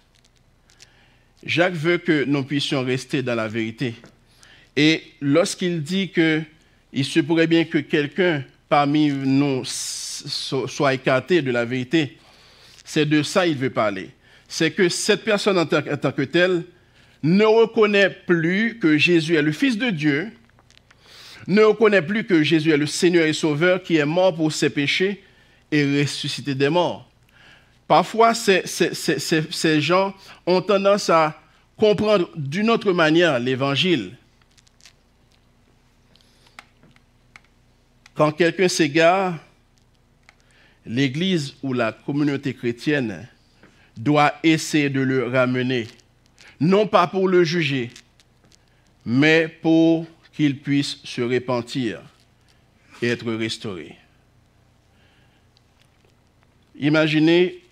Jacques 1.42 1.74
veut 1.74 1.98
que 1.98 2.24
nous 2.24 2.42
puissions 2.44 2.82
rester 2.82 3.22
dans 3.22 3.34
la 3.34 3.48
vérité. 3.48 3.94
Et 4.76 5.02
lorsqu'il 5.20 5.82
dit 5.82 6.10
que 6.10 6.42
il 6.92 7.04
se 7.04 7.20
pourrait 7.20 7.46
bien 7.46 7.64
que 7.64 7.78
quelqu'un 7.78 8.44
parmi 8.68 9.08
nous 9.08 9.62
soit 9.64 10.94
écarté 10.94 11.40
de 11.40 11.50
la 11.50 11.64
vérité, 11.64 12.18
c'est 12.92 13.06
de 13.06 13.22
ça 13.22 13.46
qu'il 13.46 13.56
veut 13.56 13.70
parler. 13.70 14.10
C'est 14.48 14.72
que 14.72 14.88
cette 14.88 15.22
personne 15.22 15.56
en 15.56 15.64
tant 15.64 15.80
que 15.80 16.22
telle 16.22 16.64
ne 17.22 17.44
reconnaît 17.44 18.10
plus 18.10 18.80
que 18.80 18.98
Jésus 18.98 19.36
est 19.36 19.42
le 19.42 19.52
Fils 19.52 19.78
de 19.78 19.90
Dieu, 19.90 20.32
ne 21.46 21.62
reconnaît 21.62 22.02
plus 22.02 22.24
que 22.24 22.42
Jésus 22.42 22.72
est 22.72 22.76
le 22.76 22.86
Seigneur 22.86 23.26
et 23.26 23.32
Sauveur 23.32 23.80
qui 23.80 23.98
est 23.98 24.04
mort 24.04 24.34
pour 24.34 24.52
ses 24.52 24.70
péchés 24.70 25.22
et 25.70 26.00
ressuscité 26.00 26.56
des 26.56 26.68
morts. 26.68 27.08
Parfois, 27.86 28.34
ces, 28.34 28.64
ces 28.66 29.80
gens 29.80 30.12
ont 30.44 30.60
tendance 30.60 31.10
à 31.10 31.40
comprendre 31.76 32.28
d'une 32.34 32.70
autre 32.70 32.92
manière 32.92 33.38
l'Évangile. 33.38 34.16
Quand 38.16 38.32
quelqu'un 38.32 38.66
s'égare, 38.66 39.38
l'Église 40.86 41.54
ou 41.62 41.72
la 41.72 41.92
communauté 41.92 42.54
chrétienne 42.54 43.28
doit 43.96 44.34
essayer 44.42 44.90
de 44.90 45.00
le 45.00 45.26
ramener, 45.26 45.86
non 46.58 46.86
pas 46.86 47.06
pour 47.06 47.28
le 47.28 47.44
juger, 47.44 47.90
mais 49.04 49.48
pour 49.48 50.06
qu'il 50.32 50.58
puisse 50.58 50.98
se 51.04 51.20
repentir 51.20 52.00
et 53.02 53.08
être 53.08 53.32
restauré. 53.32 53.96
Imaginez 56.78 57.62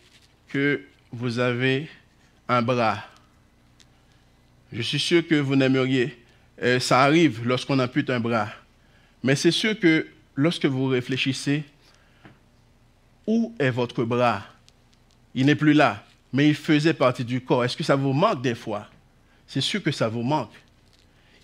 que 0.49 0.83
vous 1.11 1.39
avez 1.39 1.89
un 2.49 2.61
bras. 2.61 3.05
Je 4.73 4.83
suis 4.83 4.99
sûr 4.99 5.27
que 5.27 5.37
vous 5.37 5.57
n'aimeriez, 5.57 6.19
euh, 6.63 6.79
ça 6.79 7.03
arrive 7.03 7.47
lorsqu'on 7.47 7.79
ampute 7.79 8.11
un 8.11 8.21
bras, 8.21 8.51
mais 9.23 9.35
c'est 9.35 9.51
sûr 9.51 9.79
que 9.79 10.07
lorsque 10.35 10.67
vous 10.67 10.87
réfléchissez, 10.87 11.65
où 13.29 13.55
est 13.59 13.69
votre 13.69 14.05
bras? 14.05 14.43
Il 15.35 15.47
n'est 15.47 15.55
plus 15.55 15.75
là, 15.75 16.03
mais 16.33 16.49
il 16.49 16.55
faisait 16.55 16.95
partie 16.95 17.27
du 17.27 17.43
corps. 17.43 17.63
Est-ce 17.63 17.77
que 17.77 17.85
ça 17.85 17.95
vous 17.95 18.15
manque 18.15 18.41
des 18.41 18.55
fois? 18.55 18.89
C'est 19.47 19.61
sûr 19.61 19.83
que 19.83 19.93
ça 19.93 20.09
vous 20.09 20.23
manque. 20.23 20.55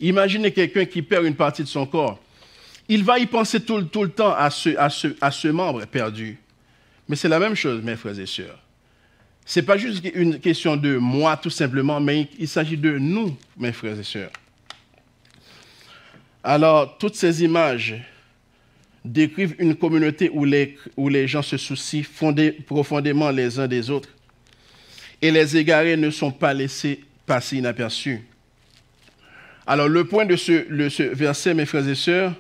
Imaginez 0.01 0.51
quelqu'un 0.51 0.87
qui 0.87 1.03
perd 1.03 1.27
une 1.27 1.37
partie 1.37 1.63
de 1.63 1.69
son 1.69 1.85
corps. 1.85 2.19
Il 2.89 3.05
va 3.05 3.19
y 3.19 3.27
penser 3.27 3.61
tout, 3.61 3.77
le 3.77 4.09
temps 4.09 4.35
à 4.35 4.49
ce, 4.49 4.71
à, 5.21 5.31
ce 5.31 5.49
membre 5.49 5.85
perdu. 5.85 6.39
Mais 7.07 7.17
c'est 7.17 7.29
la 7.29 7.39
même 7.39 7.55
chose, 7.55 7.83
mes 7.83 7.97
frères 7.97 8.19
et 8.19 8.27
sœurs. 8.27 8.59
Ce 9.45 9.61
n'est 9.61 9.67
pas 9.67 9.77
juste 9.77 10.03
une 10.15 10.41
question 10.41 10.79
de 10.79 10.97
moi 10.97 11.37
tout 11.37 11.51
simplement, 11.51 12.01
mais 12.01 12.31
il 12.39 12.49
s'agit 12.49 12.79
de 12.79 12.97
nous, 12.97 13.37
mes 13.59 13.73
frères 13.73 13.99
et 13.99 14.05
sœurs. 14.05 14.31
Alors, 16.43 16.97
toutes 16.97 17.15
ces 17.15 17.45
images 17.45 18.03
décrivent 19.05 19.55
une 19.59 19.77
communauté 19.77 20.31
où 20.33 20.45
les, 20.45 20.77
où 20.97 21.09
les 21.09 21.29
gens 21.29 21.43
se 21.43 21.57
soucient 21.57 22.05
profondément 22.67 23.31
les 23.31 23.59
uns 23.59 23.69
des 23.69 23.91
autres. 23.91 24.09
Et 25.21 25.31
les 25.31 25.57
égarés 25.57 25.97
ne 25.97 26.11
sont 26.11 26.31
pas 26.31 26.55
laissés 26.55 27.01
passer 27.27 27.59
inaperçus. 27.59 28.23
Alors 29.67 29.89
le 29.89 30.05
point 30.05 30.27
de 30.27 30.37
ce, 30.37 30.71
de 30.71 30.89
ce 30.89 31.03
verset, 31.03 31.55
mes 31.55 31.67
frères 31.67 31.89
et 31.89 31.95
sœurs, 31.95 32.35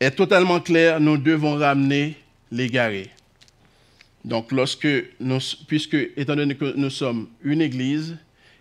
est 0.00 0.12
totalement 0.12 0.60
clair. 0.60 1.00
Nous 1.00 1.16
devons 1.16 1.56
ramener 1.56 2.16
l'égaré. 2.50 3.10
Donc 4.24 4.52
lorsque 4.52 4.88
nous, 5.20 5.38
puisque 5.66 5.96
étant 6.16 6.36
donné 6.36 6.54
que 6.54 6.76
nous 6.76 6.90
sommes 6.90 7.28
une 7.42 7.60
église, 7.60 8.16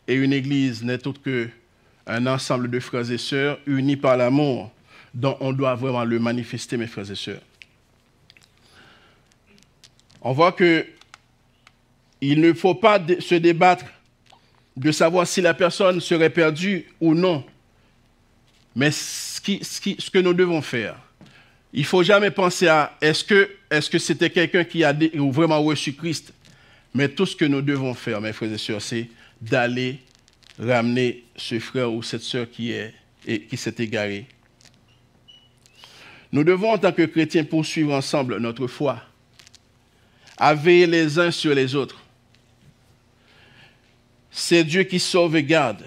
et 0.07 0.15
une 0.15 0.33
église 0.33 0.83
n'est 0.83 1.05
autre 1.05 1.21
qu'un 1.21 2.27
ensemble 2.27 2.69
de 2.69 2.79
frères 2.79 3.11
et 3.11 3.17
sœurs 3.17 3.59
unis 3.67 3.97
par 3.97 4.17
l'amour, 4.17 4.71
dont 5.17 5.35
on 5.39 5.51
doit 5.51 5.73
vraiment 5.73 6.05
le 6.05 6.19
manifester, 6.19 6.77
mes 6.77 6.85
frères 6.85 7.09
et 7.09 7.15
sœurs. 7.15 7.41
on 10.21 10.31
voit 10.31 10.51
que 10.51 10.85
il 12.21 12.39
ne 12.39 12.53
faut 12.53 12.75
pas 12.75 12.99
se 13.19 13.35
débattre 13.35 13.85
de 14.75 14.91
savoir 14.91 15.25
si 15.27 15.41
la 15.41 15.53
personne 15.53 15.99
serait 16.01 16.29
perdue 16.29 16.85
ou 16.99 17.13
non. 17.13 17.43
Mais 18.75 18.91
ce, 18.91 19.41
que 20.11 20.19
nous 20.19 20.33
devons 20.33 20.61
faire, 20.61 20.95
il 21.73 21.81
ne 21.81 21.85
faut 21.85 22.03
jamais 22.03 22.31
penser 22.31 22.67
à 22.67 22.95
est-ce 23.01 23.23
que 23.89 23.99
c'était 23.99 24.29
quelqu'un 24.29 24.63
qui 24.63 24.83
a 24.83 24.95
vraiment 25.15 25.61
reçu 25.63 25.93
Christ 25.93 26.31
Mais 26.93 27.09
tout 27.09 27.25
ce 27.25 27.35
que 27.35 27.45
nous 27.45 27.61
devons 27.61 27.93
faire, 27.95 28.21
mes 28.21 28.33
frères 28.33 28.51
et 28.51 28.57
sœurs, 28.57 28.81
c'est 28.81 29.09
d'aller 29.41 29.99
ramener 30.59 31.23
ce 31.35 31.59
frère 31.59 31.91
ou 31.91 32.03
cette 32.03 32.23
sœur 32.23 32.49
qui 32.49 32.71
est 32.71 32.93
qui 33.25 33.57
s'est 33.57 33.75
égaré. 33.79 34.25
Nous 36.31 36.43
devons, 36.43 36.71
en 36.71 36.77
tant 36.77 36.91
que 36.91 37.03
chrétiens, 37.03 37.43
poursuivre 37.43 37.93
ensemble 37.93 38.37
notre 38.37 38.67
foi, 38.67 39.01
à 40.37 40.53
veiller 40.53 40.87
les 40.87 41.19
uns 41.19 41.31
sur 41.31 41.53
les 41.55 41.75
autres. 41.75 41.99
C'est 44.29 44.63
Dieu 44.63 44.83
qui 44.83 44.99
sauve 44.99 45.35
et 45.35 45.43
garde, 45.43 45.83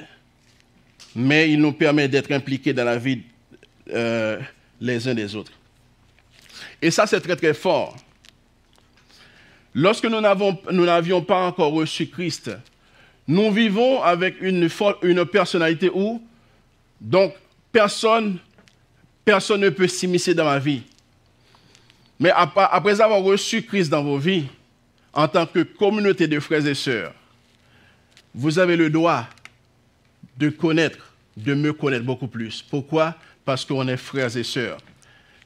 mais 1.15 1.51
il 1.51 1.61
nous 1.61 1.73
permet 1.73 2.09
d'être 2.09 2.33
impliqués 2.33 2.73
dans 2.73 2.85
la 2.85 2.99
vie 2.99 3.23
euh, 3.93 4.41
les 4.81 5.07
uns 5.07 5.15
des 5.15 5.37
autres. 5.37 5.53
Et 6.83 6.91
ça, 6.91 7.07
c'est 7.07 7.21
très 7.21 7.37
très 7.37 7.55
fort. 7.55 7.97
Lorsque 9.75 10.07
nous 10.07 10.21
n'avions 10.21 11.23
pas 11.23 11.47
encore 11.47 11.73
reçu 11.73 12.09
Christ, 12.09 12.51
nous 13.29 13.53
vivons 13.53 14.03
avec 14.03 14.41
une, 14.41 14.69
une 15.03 15.25
personnalité 15.27 15.91
où, 15.95 16.21
donc, 17.01 17.35
personne, 17.71 18.39
personne 19.31 19.61
ne 19.61 19.71
peut 19.71 19.87
s'immiscer 19.87 20.35
dans 20.35 20.45
ma 20.45 20.59
vie. 20.59 20.83
Mais 22.19 22.33
après 22.35 23.01
avoir 23.01 23.23
reçu 23.23 23.63
Christ 23.63 23.89
dans 23.89 24.03
vos 24.03 24.19
vies, 24.19 24.47
en 25.13 25.29
tant 25.29 25.47
que 25.47 25.61
communauté 25.61 26.27
de 26.27 26.41
frères 26.41 26.67
et 26.67 26.75
sœurs, 26.75 27.15
vous 28.35 28.59
avez 28.59 28.75
le 28.75 28.91
droit 28.91 29.29
de 30.37 30.49
connaître, 30.49 31.15
de 31.37 31.55
me 31.55 31.73
connaître 31.73 32.05
beaucoup 32.05 32.27
plus. 32.27 32.61
Pourquoi? 32.61 33.15
Parce 33.45 33.65
qu'on 33.65 33.87
est 33.87 33.97
frères 33.97 34.37
et 34.37 34.43
sœurs. 34.43 34.79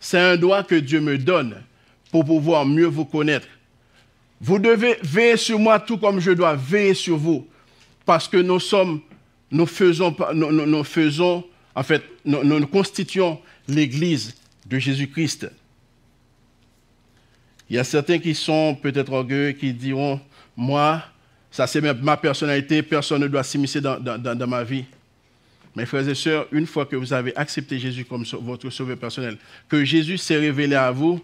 C'est 0.01 0.19
un 0.19 0.39
droit 0.39 0.63
que 0.63 0.77
Dieu 0.77 1.01
me 1.03 1.19
donne 1.19 1.63
pour 2.11 2.25
pouvoir 2.25 2.65
mieux 2.65 2.87
vous 2.87 3.05
connaître. 3.05 3.49
Vous 4.41 4.59
devez 4.59 4.97
veiller 5.03 5.37
sur 5.37 5.59
moi 5.59 5.79
tout 5.79 5.99
comme 5.99 6.21
je 6.21 6.31
dois 6.31 6.55
veiller 6.55 6.95
sur 6.95 7.19
vous. 7.19 7.47
Parce 8.07 8.29
que 8.29 8.39
nous 8.39 8.61
sommes, 8.61 9.03
nous 9.51 9.67
faisons, 9.67 10.17
nous, 10.33 10.85
faisons 10.85 11.45
en 11.75 11.83
fait, 11.83 12.03
nous, 12.25 12.43
nous 12.43 12.67
constituons 12.67 13.39
l'Église 13.69 14.35
de 14.67 14.79
Jésus-Christ. 14.79 15.51
Il 17.69 17.77
y 17.77 17.79
a 17.79 17.85
certains 17.85 18.19
qui 18.19 18.35
sont 18.35 18.77
peut-être 18.81 19.13
orgueilleux, 19.13 19.53
qui 19.53 19.73
diront, 19.73 20.21
moi, 20.57 21.03
ça 21.51 21.67
c'est 21.67 21.81
ma 21.81 22.17
personnalité, 22.17 22.83
personne 22.83 23.23
ne 23.23 23.29
doit 23.29 23.43
s'immiscer 23.43 23.81
dans, 23.81 24.49
ma 24.49 24.65
vie. 24.65 24.85
Mes 25.75 25.87
frères 25.87 26.09
et 26.09 26.15
sœurs, 26.15 26.47
une 26.53 26.67
fois 26.67 26.87
que 26.87 26.95
vous 26.95 27.13
avez 27.13 27.37
accepté 27.37 27.79
Jésus 27.79 28.05
comme 28.05 28.25
votre 28.43 28.71
sauveur 28.71 28.97
personnel, 28.97 29.39
que 29.69 29.85
Jésus 29.85 30.19
s'est 30.19 30.37
révélé 30.37 30.77
à 30.77 30.91
vous, 30.91 31.21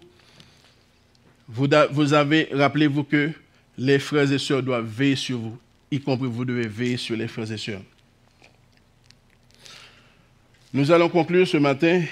vous, 1.47 1.67
vous 1.91 2.13
avez, 2.13 2.49
rappelez-vous 2.51 3.03
que 3.03 3.31
les 3.77 3.99
frères 3.99 4.29
et 4.31 4.37
sœurs 4.37 4.63
doivent 4.63 4.85
veiller 4.85 5.15
sur 5.15 5.37
vous, 5.37 5.57
y 5.89 5.99
compris 5.99 6.27
vous 6.27 6.45
devez 6.45 6.67
veiller 6.67 6.97
sur 6.97 7.15
les 7.15 7.27
frères 7.27 7.49
et 7.51 7.57
sœurs. 7.57 7.81
Nous 10.73 10.91
allons 10.91 11.09
conclure 11.09 11.47
ce 11.47 11.57
matin 11.57 12.03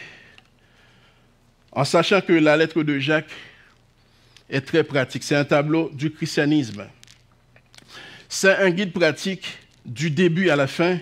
en 1.71 1.83
sachant 1.83 2.21
que 2.21 2.33
la 2.33 2.57
lettre 2.57 2.83
de 2.83 2.99
Jacques 2.99 3.31
est 4.49 4.61
très 4.61 4.83
pratique. 4.83 5.23
C'est 5.23 5.35
un 5.35 5.45
tableau 5.45 5.89
du 5.93 6.11
christianisme. 6.11 6.85
C'est 8.27 8.55
un 8.55 8.69
guide 8.69 8.91
pratique 8.91 9.57
du 9.85 10.09
début 10.09 10.49
à 10.49 10.55
la 10.55 10.67
fin 10.67 10.99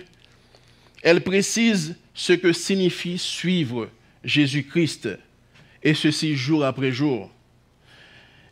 elle 1.02 1.20
précise 1.20 1.96
ce 2.14 2.32
que 2.32 2.52
signifie 2.52 3.18
suivre 3.18 3.88
Jésus-Christ, 4.24 5.08
et 5.82 5.94
ceci 5.94 6.36
jour 6.36 6.64
après 6.64 6.90
jour. 6.90 7.30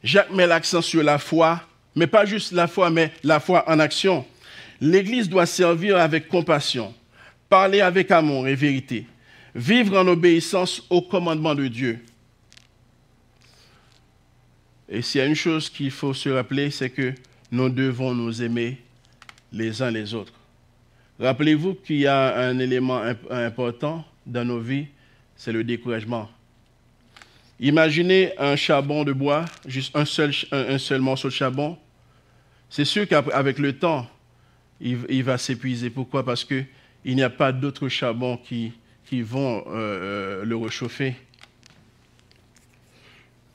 Jacques 0.05 0.31
met 0.31 0.47
l'accent 0.47 0.83
sur 0.83 1.03
la 1.03 1.19
foi, 1.19 1.61
mais 1.97 2.07
pas 2.07 2.25
juste 2.25 2.53
la 2.53 2.69
foi, 2.69 2.91
mais 2.91 3.13
la 3.25 3.41
foi 3.41 3.65
en 3.69 3.81
action. 3.81 4.25
L'Église 4.81 5.29
doit 5.29 5.47
servir 5.47 5.97
avec 5.97 6.29
compassion, 6.29 6.95
parler 7.49 7.81
avec 7.81 8.11
amour 8.11 8.47
et 8.47 8.55
vérité, 8.55 9.07
vivre 9.57 9.99
en 9.99 10.07
obéissance 10.07 10.83
au 10.91 11.01
commandement 11.01 11.55
de 11.55 11.67
Dieu. 11.67 11.99
Et 14.89 15.01
s'il 15.01 15.21
y 15.21 15.25
a 15.25 15.27
une 15.27 15.35
chose 15.35 15.71
qu'il 15.71 15.91
faut 15.91 16.13
se 16.13 16.29
rappeler, 16.29 16.71
c'est 16.71 16.91
que 16.91 17.15
nous 17.51 17.69
devons 17.71 18.15
nous 18.15 18.43
aimer 18.43 18.79
les 19.51 19.81
uns 19.81 19.91
les 19.91 20.15
autres. 20.15 20.35
Rappelez-vous 21.19 21.75
qu'il 21.75 21.97
y 21.97 22.07
a 22.07 22.39
un 22.39 22.59
élément 22.59 23.03
important 23.31 24.05
dans 24.27 24.45
nos 24.45 24.61
vies, 24.61 24.87
c'est 25.35 25.53
le 25.53 25.65
découragement. 25.65 26.29
Imaginez 27.59 28.33
un 28.39 28.55
charbon 28.55 29.05
de 29.05 29.15
bois, 29.15 29.47
juste 29.67 29.97
un 29.97 30.05
seul, 30.05 30.33
un, 30.53 30.77
seul 30.77 31.01
morceau 31.01 31.29
de 31.29 31.33
charbon. 31.33 31.79
C'est 32.69 32.85
sûr 32.85 33.09
qu'avec 33.09 33.59
le 33.59 33.79
temps, 33.79 34.07
il, 34.81 35.23
va 35.23 35.39
s'épuiser. 35.39 35.89
Pourquoi? 35.89 36.23
Parce 36.23 36.45
qu'il 36.45 36.67
n'y 37.07 37.23
a 37.23 37.31
pas 37.31 37.53
d'autres 37.53 37.89
charbons 37.89 38.37
qui, 38.37 38.73
qui 39.07 39.23
vont 39.23 39.65
euh, 39.69 39.73
euh, 39.73 40.45
le 40.45 40.57
réchauffer. 40.57 41.17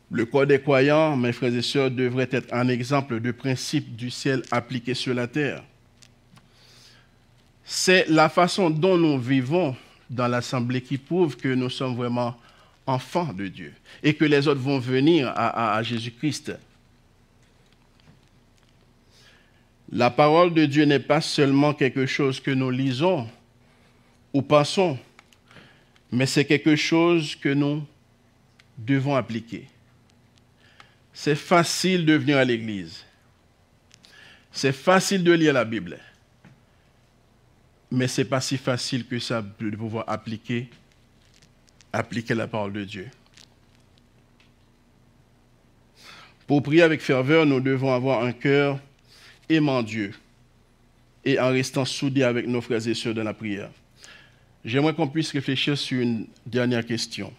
Le 0.09 0.25
corps 0.25 0.47
des 0.47 0.59
croyants, 0.59 1.15
mes 1.15 1.31
frères 1.31 1.55
et 1.55 1.61
sœurs, 1.61 1.91
devrait 1.91 2.29
être 2.31 2.53
un 2.53 2.67
exemple 2.67 3.19
de 3.19 3.31
principe 3.31 3.95
du 3.95 4.09
ciel 4.09 4.43
appliqué 4.51 4.93
sur 4.93 5.13
la 5.13 5.27
terre 5.27 5.63
c'est 7.73 8.05
la 8.09 8.27
façon 8.27 8.69
dont 8.69 8.97
nous 8.97 9.17
vivons 9.17 9.73
dans 10.09 10.27
l'Assemblée 10.27 10.81
qui 10.81 10.97
prouve 10.97 11.37
que 11.37 11.47
nous 11.47 11.69
sommes 11.69 11.95
vraiment 11.95 12.35
enfants 12.85 13.31
de 13.31 13.47
Dieu 13.47 13.73
et 14.03 14.13
que 14.13 14.25
les 14.25 14.45
autres 14.49 14.59
vont 14.59 14.77
venir 14.77 15.31
à, 15.33 15.81
Jésus-Christ. 15.81 16.51
La 19.89 20.09
parole 20.09 20.53
de 20.53 20.65
Dieu 20.65 20.83
n'est 20.83 20.99
pas 20.99 21.21
seulement 21.21 21.73
quelque 21.73 22.05
chose 22.05 22.41
que 22.41 22.51
nous 22.51 22.71
lisons 22.71 23.25
ou 24.33 24.41
pensons, 24.41 24.99
mais 26.11 26.25
c'est 26.25 26.45
quelque 26.45 26.75
chose 26.75 27.35
que 27.35 27.49
nous 27.49 27.85
devons 28.77 29.15
appliquer. 29.15 29.67
C'est 31.13 31.35
facile 31.35 32.05
de 32.05 32.13
venir 32.13 32.37
à 32.37 32.45
l'église. 32.45 33.03
C'est 34.51 34.71
facile 34.71 35.23
de 35.23 35.31
lire 35.31 35.53
la 35.53 35.65
Bible 35.65 35.99
mais 37.91 38.07
ce 38.07 38.21
n'est 38.21 38.25
pas 38.25 38.39
si 38.39 38.57
facile 38.57 39.05
que 39.05 39.19
ça 39.19 39.41
de 39.41 39.75
pouvoir 39.75 40.05
appliquer, 40.07 40.69
appliquer 41.91 42.33
la 42.33 42.47
parole 42.47 42.71
de 42.71 42.85
Dieu. 42.85 43.09
Pour 46.47 46.63
prier 46.63 46.83
avec 46.83 47.01
ferveur, 47.01 47.45
nous 47.45 47.59
devons 47.59 47.93
avoir 47.93 48.23
un 48.23 48.31
cœur 48.31 48.79
aimant 49.49 49.83
Dieu 49.83 50.13
et 51.23 51.37
en 51.39 51.49
restant 51.49 51.85
soudés 51.85 52.23
avec 52.23 52.47
nos 52.47 52.61
frères 52.61 52.87
et 52.87 52.93
sœurs 52.93 53.13
dans 53.13 53.23
la 53.23 53.33
prière. 53.33 53.69
J'aimerais 54.63 54.93
qu'on 54.93 55.07
puisse 55.07 55.31
réfléchir 55.31 55.77
sur 55.77 56.01
une 56.01 56.27
dernière 56.45 56.85
question. 56.85 57.33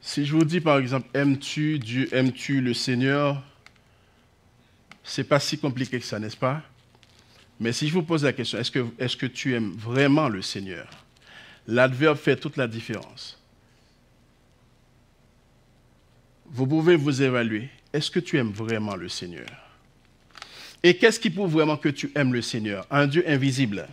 Si 0.00 0.24
je 0.24 0.34
vous 0.34 0.44
dis 0.44 0.60
par 0.60 0.78
exemple, 0.78 1.08
aimes-tu 1.14 1.78
Dieu, 1.78 2.08
aimes-tu 2.14 2.60
le 2.60 2.72
Seigneur, 2.72 3.42
c'est 5.04 5.24
pas 5.24 5.40
si 5.40 5.58
compliqué 5.58 5.98
que 5.98 6.06
ça, 6.06 6.18
n'est-ce 6.18 6.36
pas? 6.36 6.62
Mais 7.60 7.72
si 7.72 7.88
je 7.88 7.92
vous 7.92 8.02
pose 8.02 8.24
la 8.24 8.32
question, 8.32 8.58
est-ce 8.58 8.70
que, 8.70 9.16
que 9.16 9.26
tu 9.26 9.54
aimes 9.54 9.72
vraiment 9.72 10.28
le 10.28 10.42
Seigneur? 10.42 10.88
L'adverbe 11.66 12.16
fait 12.16 12.36
toute 12.36 12.56
la 12.56 12.68
différence. 12.68 13.38
Vous 16.46 16.66
pouvez 16.66 16.96
vous 16.96 17.22
évaluer. 17.22 17.68
Est-ce 17.92 18.10
que 18.10 18.20
tu 18.20 18.38
aimes 18.38 18.52
vraiment 18.52 18.94
le 18.94 19.08
Seigneur? 19.08 19.48
Et 20.82 20.96
qu'est-ce 20.96 21.18
qui 21.18 21.30
prouve 21.30 21.52
vraiment 21.52 21.76
que 21.76 21.88
tu 21.88 22.12
aimes 22.14 22.32
le 22.32 22.42
Seigneur? 22.42 22.86
Un 22.90 23.06
Dieu 23.06 23.24
invisible. 23.26 23.88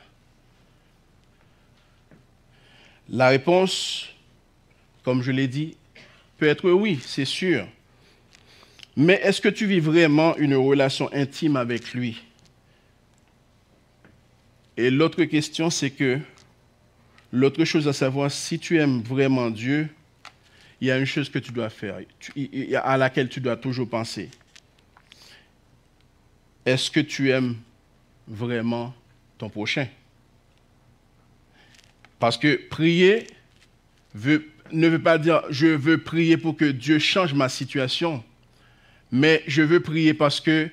La 3.10 3.30
réponse, 3.30 4.08
comme 5.04 5.22
je 5.22 5.32
l'ai 5.32 5.48
dit, 5.48 5.76
peut 6.38 6.48
être 6.48 6.70
oui, 6.72 7.00
c'est 7.06 7.26
sûr. 7.26 7.68
Mais 8.96 9.20
est-ce 9.24 9.42
que 9.42 9.50
tu 9.50 9.66
vis 9.66 9.80
vraiment 9.80 10.36
une 10.38 10.56
relation 10.56 11.12
intime 11.14 11.56
avec 11.56 11.94
lui? 11.94 12.22
Et 14.78 14.90
l'autre 14.90 15.24
question, 15.26 15.70
c'est 15.70 15.92
que 15.92 16.20
l'autre 17.32 17.64
chose 17.66 17.88
à 17.88 17.94
savoir, 17.94 18.32
si 18.32 18.60
tu 18.60 18.80
aimes 18.80 19.02
vraiment 19.02 19.50
Dieu, 19.50 19.90
il 20.80 20.88
y 20.88 20.92
a 20.92 20.98
une 20.98 21.06
chose 21.06 21.30
que 21.30 21.40
tu 21.40 21.52
dois 21.52 21.70
faire, 21.70 21.98
à 22.84 22.98
laquelle 22.98 23.30
tu 23.30 23.40
dois 23.40 23.58
toujours 23.58 23.90
penser. 23.90 24.30
Est-ce 26.66 26.90
que 26.90 27.00
tu 27.00 27.30
aimes 27.32 27.56
vraiment 28.28 28.94
ton 29.38 29.50
prochain? 29.50 29.88
Parce 32.24 32.38
que 32.38 32.56
prier 32.70 33.28
ne 34.16 34.88
veut 34.88 35.02
pas 35.02 35.18
dire 35.18 35.42
je 35.50 35.68
veux 35.68 35.98
prier 35.98 36.38
pour 36.38 36.56
que 36.56 36.64
Dieu 36.64 36.98
change 36.98 37.34
ma 37.34 37.50
situation, 37.50 38.24
mais 39.12 39.44
je 39.46 39.62
veux 39.62 39.82
prier 39.82 40.14
parce 40.14 40.40
que 40.40 40.70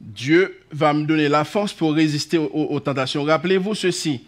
Dieu 0.00 0.56
va 0.70 0.92
me 0.94 1.04
donner 1.04 1.28
la 1.28 1.42
force 1.42 1.72
pour 1.72 1.94
résister 1.94 2.38
aux, 2.38 2.78
tentations. 2.78 3.24
Rappelez-vous 3.24 3.74
ceci, 3.74 4.22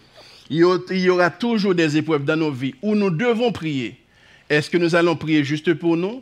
il 0.51 0.67
y 0.91 1.09
aura 1.09 1.31
toujours 1.31 1.73
des 1.73 1.99
épreuves 1.99 2.25
dans 2.25 2.37
nos 2.37 2.51
vies 2.51 2.75
où 2.83 2.97
nous 2.97 3.11
devons 3.11 3.53
prier. 3.53 4.01
Est-ce 4.51 4.69
que 4.69 4.77
nous 4.77 4.97
allons 4.97 5.15
prier 5.15 5.45
juste 5.45 5.73
pour 5.75 5.97
nous 5.97 6.21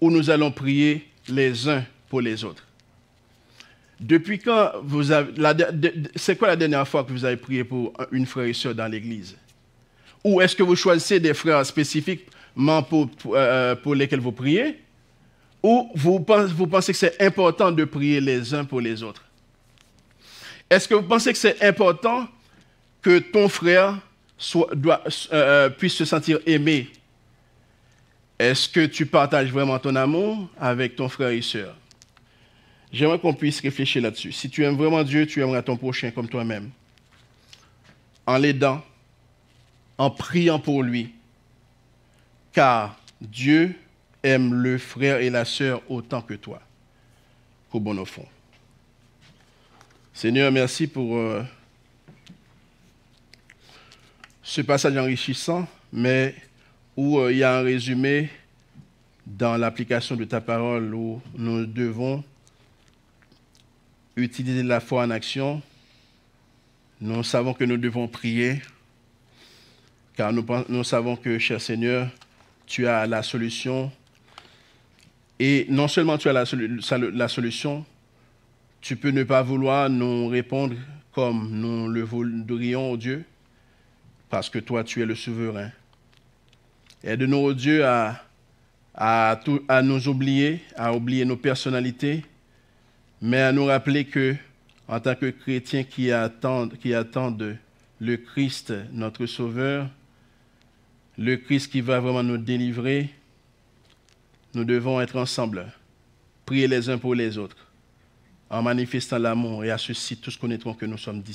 ou 0.00 0.08
nous 0.12 0.30
allons 0.30 0.52
prier 0.52 1.04
les 1.26 1.68
uns 1.68 1.84
pour 2.08 2.20
les 2.20 2.44
autres? 2.44 2.69
Depuis 4.00 4.38
quand 4.38 4.72
vous 4.82 5.12
avez... 5.12 5.32
C'est 6.16 6.36
quoi 6.36 6.48
la 6.48 6.56
dernière 6.56 6.88
fois 6.88 7.04
que 7.04 7.12
vous 7.12 7.24
avez 7.24 7.36
prié 7.36 7.64
pour 7.64 7.92
une 8.10 8.24
frère 8.24 8.46
et 8.46 8.54
soeur 8.54 8.74
dans 8.74 8.86
l'église? 8.86 9.36
Ou 10.24 10.40
est-ce 10.40 10.56
que 10.56 10.62
vous 10.62 10.76
choisissez 10.76 11.20
des 11.20 11.34
frères 11.34 11.64
spécifiquement 11.66 12.82
pour, 12.82 13.10
pour, 13.10 13.34
euh, 13.36 13.74
lesquels 13.94 14.20
vous 14.20 14.32
priez? 14.32 14.78
Ou 15.62 15.90
vous 15.94 16.20
pensez, 16.20 16.92
que 16.92 16.98
c'est 16.98 17.20
important 17.20 17.70
de 17.70 17.84
prier 17.84 18.22
les 18.22 18.54
uns 18.54 18.64
pour 18.64 18.80
les 18.80 19.02
autres? 19.02 19.22
Est-ce 20.70 20.88
que 20.88 20.94
vous 20.94 21.02
pensez 21.02 21.32
que 21.32 21.38
c'est 21.38 21.62
important 21.62 22.26
que 23.02 23.18
ton 23.18 23.48
frère 23.48 23.98
euh, 24.56 24.96
euh, 25.32 25.68
puisse 25.68 25.94
se 25.94 26.06
sentir 26.06 26.38
aimé? 26.46 26.88
Est-ce 28.38 28.66
que 28.66 28.86
tu 28.86 29.04
partages 29.04 29.52
vraiment 29.52 29.78
ton 29.78 29.94
amour 29.94 30.48
avec 30.58 30.96
ton 30.96 31.10
frère 31.10 31.28
et 31.28 31.42
soeur 31.42 31.76
J'aimerais 32.92 33.18
qu'on 33.18 33.34
puisse 33.34 33.60
réfléchir 33.60 34.02
là-dessus. 34.02 34.32
Si 34.32 34.50
tu 34.50 34.64
aimes 34.64 34.76
vraiment 34.76 35.02
Dieu, 35.04 35.26
tu 35.26 35.40
aimeras 35.42 35.62
ton 35.62 35.76
prochain 35.76 36.10
comme 36.10 36.28
toi-même. 36.28 36.70
En 38.26 38.36
l'aidant, 38.36 38.82
en 39.96 40.10
priant 40.10 40.58
pour 40.58 40.82
lui. 40.82 41.12
Car 42.52 42.98
Dieu 43.20 43.76
aime 44.22 44.54
le 44.54 44.78
frère 44.78 45.20
et 45.20 45.30
la 45.30 45.44
sœur 45.44 45.82
autant 45.88 46.20
que 46.22 46.34
toi, 46.34 46.60
qu'au 47.70 47.80
bon 47.80 47.96
au 47.98 48.04
fond. 48.04 48.26
Seigneur, 50.12 50.50
merci 50.50 50.86
pour 50.86 51.16
euh, 51.16 51.42
ce 54.42 54.60
passage 54.62 54.96
enrichissant, 54.96 55.68
mais 55.92 56.34
où 56.96 57.18
euh, 57.18 57.32
il 57.32 57.38
y 57.38 57.44
a 57.44 57.58
un 57.58 57.62
résumé 57.62 58.30
dans 59.26 59.56
l'application 59.56 60.16
de 60.16 60.24
ta 60.24 60.40
parole 60.40 60.92
où 60.94 61.22
nous 61.36 61.66
devons 61.66 62.24
utiliser 64.16 64.62
la 64.62 64.80
foi 64.80 65.04
en 65.04 65.10
action. 65.10 65.62
Nous 67.00 67.22
savons 67.22 67.54
que 67.54 67.64
nous 67.64 67.76
devons 67.76 68.08
prier, 68.08 68.60
car 70.14 70.32
nous, 70.32 70.84
savons 70.84 71.16
que, 71.16 71.38
cher 71.38 71.60
Seigneur, 71.60 72.08
tu 72.66 72.86
as 72.86 73.06
la 73.06 73.22
solution 73.22 73.90
et 75.38 75.66
non 75.70 75.88
seulement 75.88 76.18
tu 76.18 76.28
as 76.28 76.34
la, 76.34 77.28
solution, 77.28 77.86
tu 78.82 78.96
peux 78.96 79.08
ne 79.08 79.24
pas 79.24 79.42
vouloir 79.42 79.88
nous 79.88 80.28
répondre 80.28 80.76
comme 81.12 81.50
nous 81.52 81.88
le 81.88 82.02
voudrions, 82.02 82.92
au 82.92 82.96
Dieu, 82.98 83.24
parce 84.28 84.50
que 84.50 84.58
toi, 84.58 84.84
tu 84.84 85.00
es 85.00 85.06
le 85.06 85.14
souverain. 85.14 85.70
Aide-nous, 87.02 87.38
oh 87.38 87.54
Dieu, 87.54 87.82
à 88.94 89.82
nous 89.82 90.08
oublier, 90.08 90.60
à 90.76 90.92
oublier 90.92 91.24
nos 91.24 91.38
personnalités, 91.38 92.22
mais 93.20 93.40
à 93.40 93.52
nous 93.52 93.66
rappeler 93.66 94.04
que, 94.04 94.34
en 94.88 95.00
tant 95.00 95.14
que 95.14 95.30
chrétiens 95.30 95.84
qui 95.84 96.10
attendent, 96.10 96.76
qui 96.78 96.94
attendent 96.94 97.56
le 98.00 98.16
Christ, 98.16 98.72
notre 98.92 99.26
Sauveur, 99.26 99.88
le 101.18 101.36
Christ 101.36 101.70
qui 101.70 101.80
va 101.80 102.00
vraiment 102.00 102.22
nous 102.22 102.38
délivrer, 102.38 103.10
nous 104.54 104.64
devons 104.64 105.00
être 105.00 105.16
ensemble, 105.16 105.72
prier 106.46 106.66
les 106.66 106.88
uns 106.88 106.98
pour 106.98 107.14
les 107.14 107.36
autres, 107.36 107.68
en 108.48 108.62
manifestant 108.62 109.18
l'amour, 109.18 109.64
et 109.64 109.70
à 109.70 109.78
ceci 109.78 110.16
tous 110.16 110.36
connaîtront 110.36 110.74
que 110.74 110.86
nous 110.86 110.98
sommes 110.98 111.20
disciples. 111.22 111.28